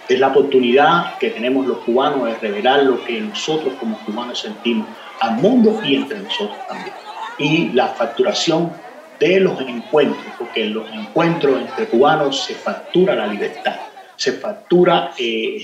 Es 0.08 0.20
la 0.20 0.28
oportunidad 0.28 1.18
que 1.18 1.32
tenemos 1.32 1.68
los 1.68 1.80
cubanos 1.80 2.26
de 2.26 2.36
revelar 2.36 2.84
lo 2.84 3.04
que 3.04 3.20
nosotros 3.20 3.74
como 3.80 4.00
cubanos 4.06 4.40
sentimos 4.40 4.88
al 5.20 5.38
mundo 5.38 5.82
y 5.84 5.96
entre 5.96 6.20
nosotros 6.20 6.58
también. 6.68 6.94
Y 7.40 7.70
la 7.74 7.88
facturación 7.90 8.72
de 9.20 9.40
los 9.40 9.60
encuentros, 9.62 10.26
porque 10.38 10.64
en 10.64 10.74
los 10.74 10.92
encuentros 10.92 11.62
entre 11.62 11.88
cubanos 11.88 12.46
se 12.46 12.54
factura 12.54 13.16
la 13.16 13.28
libertad, 13.28 13.76
se 14.16 14.34
factura, 14.34 15.12
eh, 15.18 15.64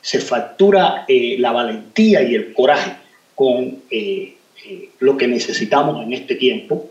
se, 0.00 0.20
factura 0.20 1.04
eh, 1.06 1.36
la 1.38 1.52
valentía 1.52 2.22
y 2.22 2.34
el 2.34 2.52
coraje 2.52 2.92
con 3.34 3.82
eh, 3.90 4.36
lo 4.98 5.16
que 5.16 5.26
necesitamos 5.26 6.02
en 6.04 6.12
este 6.12 6.34
tiempo, 6.34 6.90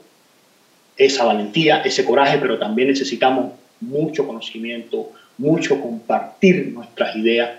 esa 0.97 1.23
valentía, 1.23 1.81
ese 1.81 2.03
coraje, 2.03 2.37
pero 2.39 2.57
también 2.57 2.89
necesitamos 2.89 3.53
mucho 3.79 4.27
conocimiento, 4.27 5.11
mucho 5.37 5.79
compartir 5.79 6.71
nuestras 6.73 7.15
ideas 7.15 7.51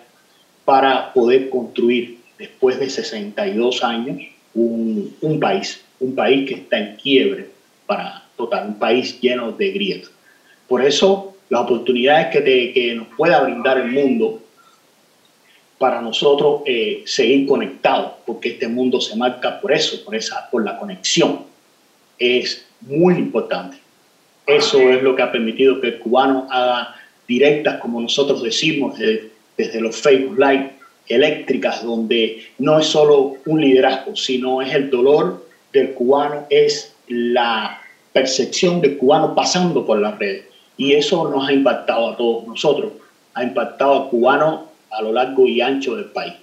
para 0.65 1.13
poder 1.13 1.49
construir 1.49 2.20
después 2.41 2.81
de 2.81 2.89
62 2.89 3.85
años, 3.85 4.23
un, 4.55 5.15
un, 5.21 5.39
país, 5.39 5.85
un 6.01 6.15
país 6.15 6.49
que 6.49 6.55
está 6.55 6.79
en 6.79 6.97
quiebre 6.97 7.51
para 7.87 8.25
total, 8.37 8.69
un 8.69 8.79
país 8.79 9.21
lleno 9.21 9.53
de 9.53 9.71
grietas. 9.71 10.11
Por 10.67 10.83
eso, 10.83 11.37
las 11.51 11.61
oportunidades 11.61 12.29
que, 12.29 12.73
que 12.73 12.95
nos 12.95 13.09
pueda 13.09 13.43
brindar 13.43 13.79
el 13.79 13.93
mundo 13.93 14.41
para 15.79 16.01
nosotros 16.01 16.63
eh, 16.65 17.03
seguir 17.05 17.47
conectados, 17.47 18.13
porque 18.27 18.51
este 18.51 18.69
mundo 18.69 19.01
se 19.01 19.17
marca 19.17 19.61
por 19.61 19.73
eso, 19.73 20.03
por, 20.05 20.15
esa, 20.15 20.49
por 20.51 20.65
la 20.65 20.79
conexión, 20.79 21.45
es 22.19 22.67
muy 22.81 23.15
importante. 23.15 23.77
Eso 24.47 24.79
es 24.79 25.03
lo 25.03 25.15
que 25.15 25.23
ha 25.23 25.31
permitido 25.31 25.81
que 25.81 25.89
el 25.89 25.99
cubano 25.99 26.47
haga 26.51 26.97
directas, 27.29 27.81
como 27.81 28.01
nosotros 28.01 28.43
decimos, 28.43 28.99
desde, 28.99 29.31
desde 29.57 29.81
los 29.81 29.97
Facebook 29.97 30.39
Live, 30.39 30.80
eléctricas 31.11 31.85
donde 31.85 32.47
no 32.59 32.79
es 32.79 32.87
solo 32.87 33.37
un 33.45 33.61
liderazgo, 33.61 34.17
sino 34.17 34.63
es 34.63 34.73
el 34.73 34.91
dolor 34.91 35.45
del 35.73 35.93
cubano, 35.93 36.47
es 36.49 36.95
la 37.09 37.83
percepción 38.13 38.81
del 38.81 38.97
cubano 38.97 39.35
pasando 39.35 39.85
por 39.85 39.99
las 39.99 40.19
redes. 40.19 40.45
Y 40.77 40.95
eso 40.95 41.29
nos 41.29 41.49
ha 41.49 41.53
impactado 41.53 42.11
a 42.11 42.17
todos 42.17 42.47
nosotros, 42.47 42.93
ha 43.35 43.43
impactado 43.43 44.05
al 44.05 44.09
cubano 44.09 44.69
a 44.91 45.03
lo 45.03 45.13
largo 45.13 45.47
y 45.47 45.61
ancho 45.61 45.97
del 45.97 46.07
país. 46.07 46.35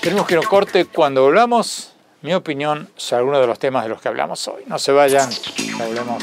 Tenemos 0.00 0.26
que 0.26 0.34
ir 0.34 0.38
a 0.38 0.40
un 0.40 0.46
corte. 0.46 0.84
Cuando 0.86 1.22
volvamos, 1.22 1.92
mi 2.22 2.32
opinión 2.32 2.88
sobre 2.96 3.20
algunos 3.20 3.40
de 3.40 3.46
los 3.46 3.58
temas 3.58 3.84
de 3.84 3.90
los 3.90 4.00
que 4.00 4.08
hablamos 4.08 4.48
hoy. 4.48 4.62
No 4.66 4.78
se 4.78 4.92
vayan, 4.92 5.28
volvemos. 5.78 6.22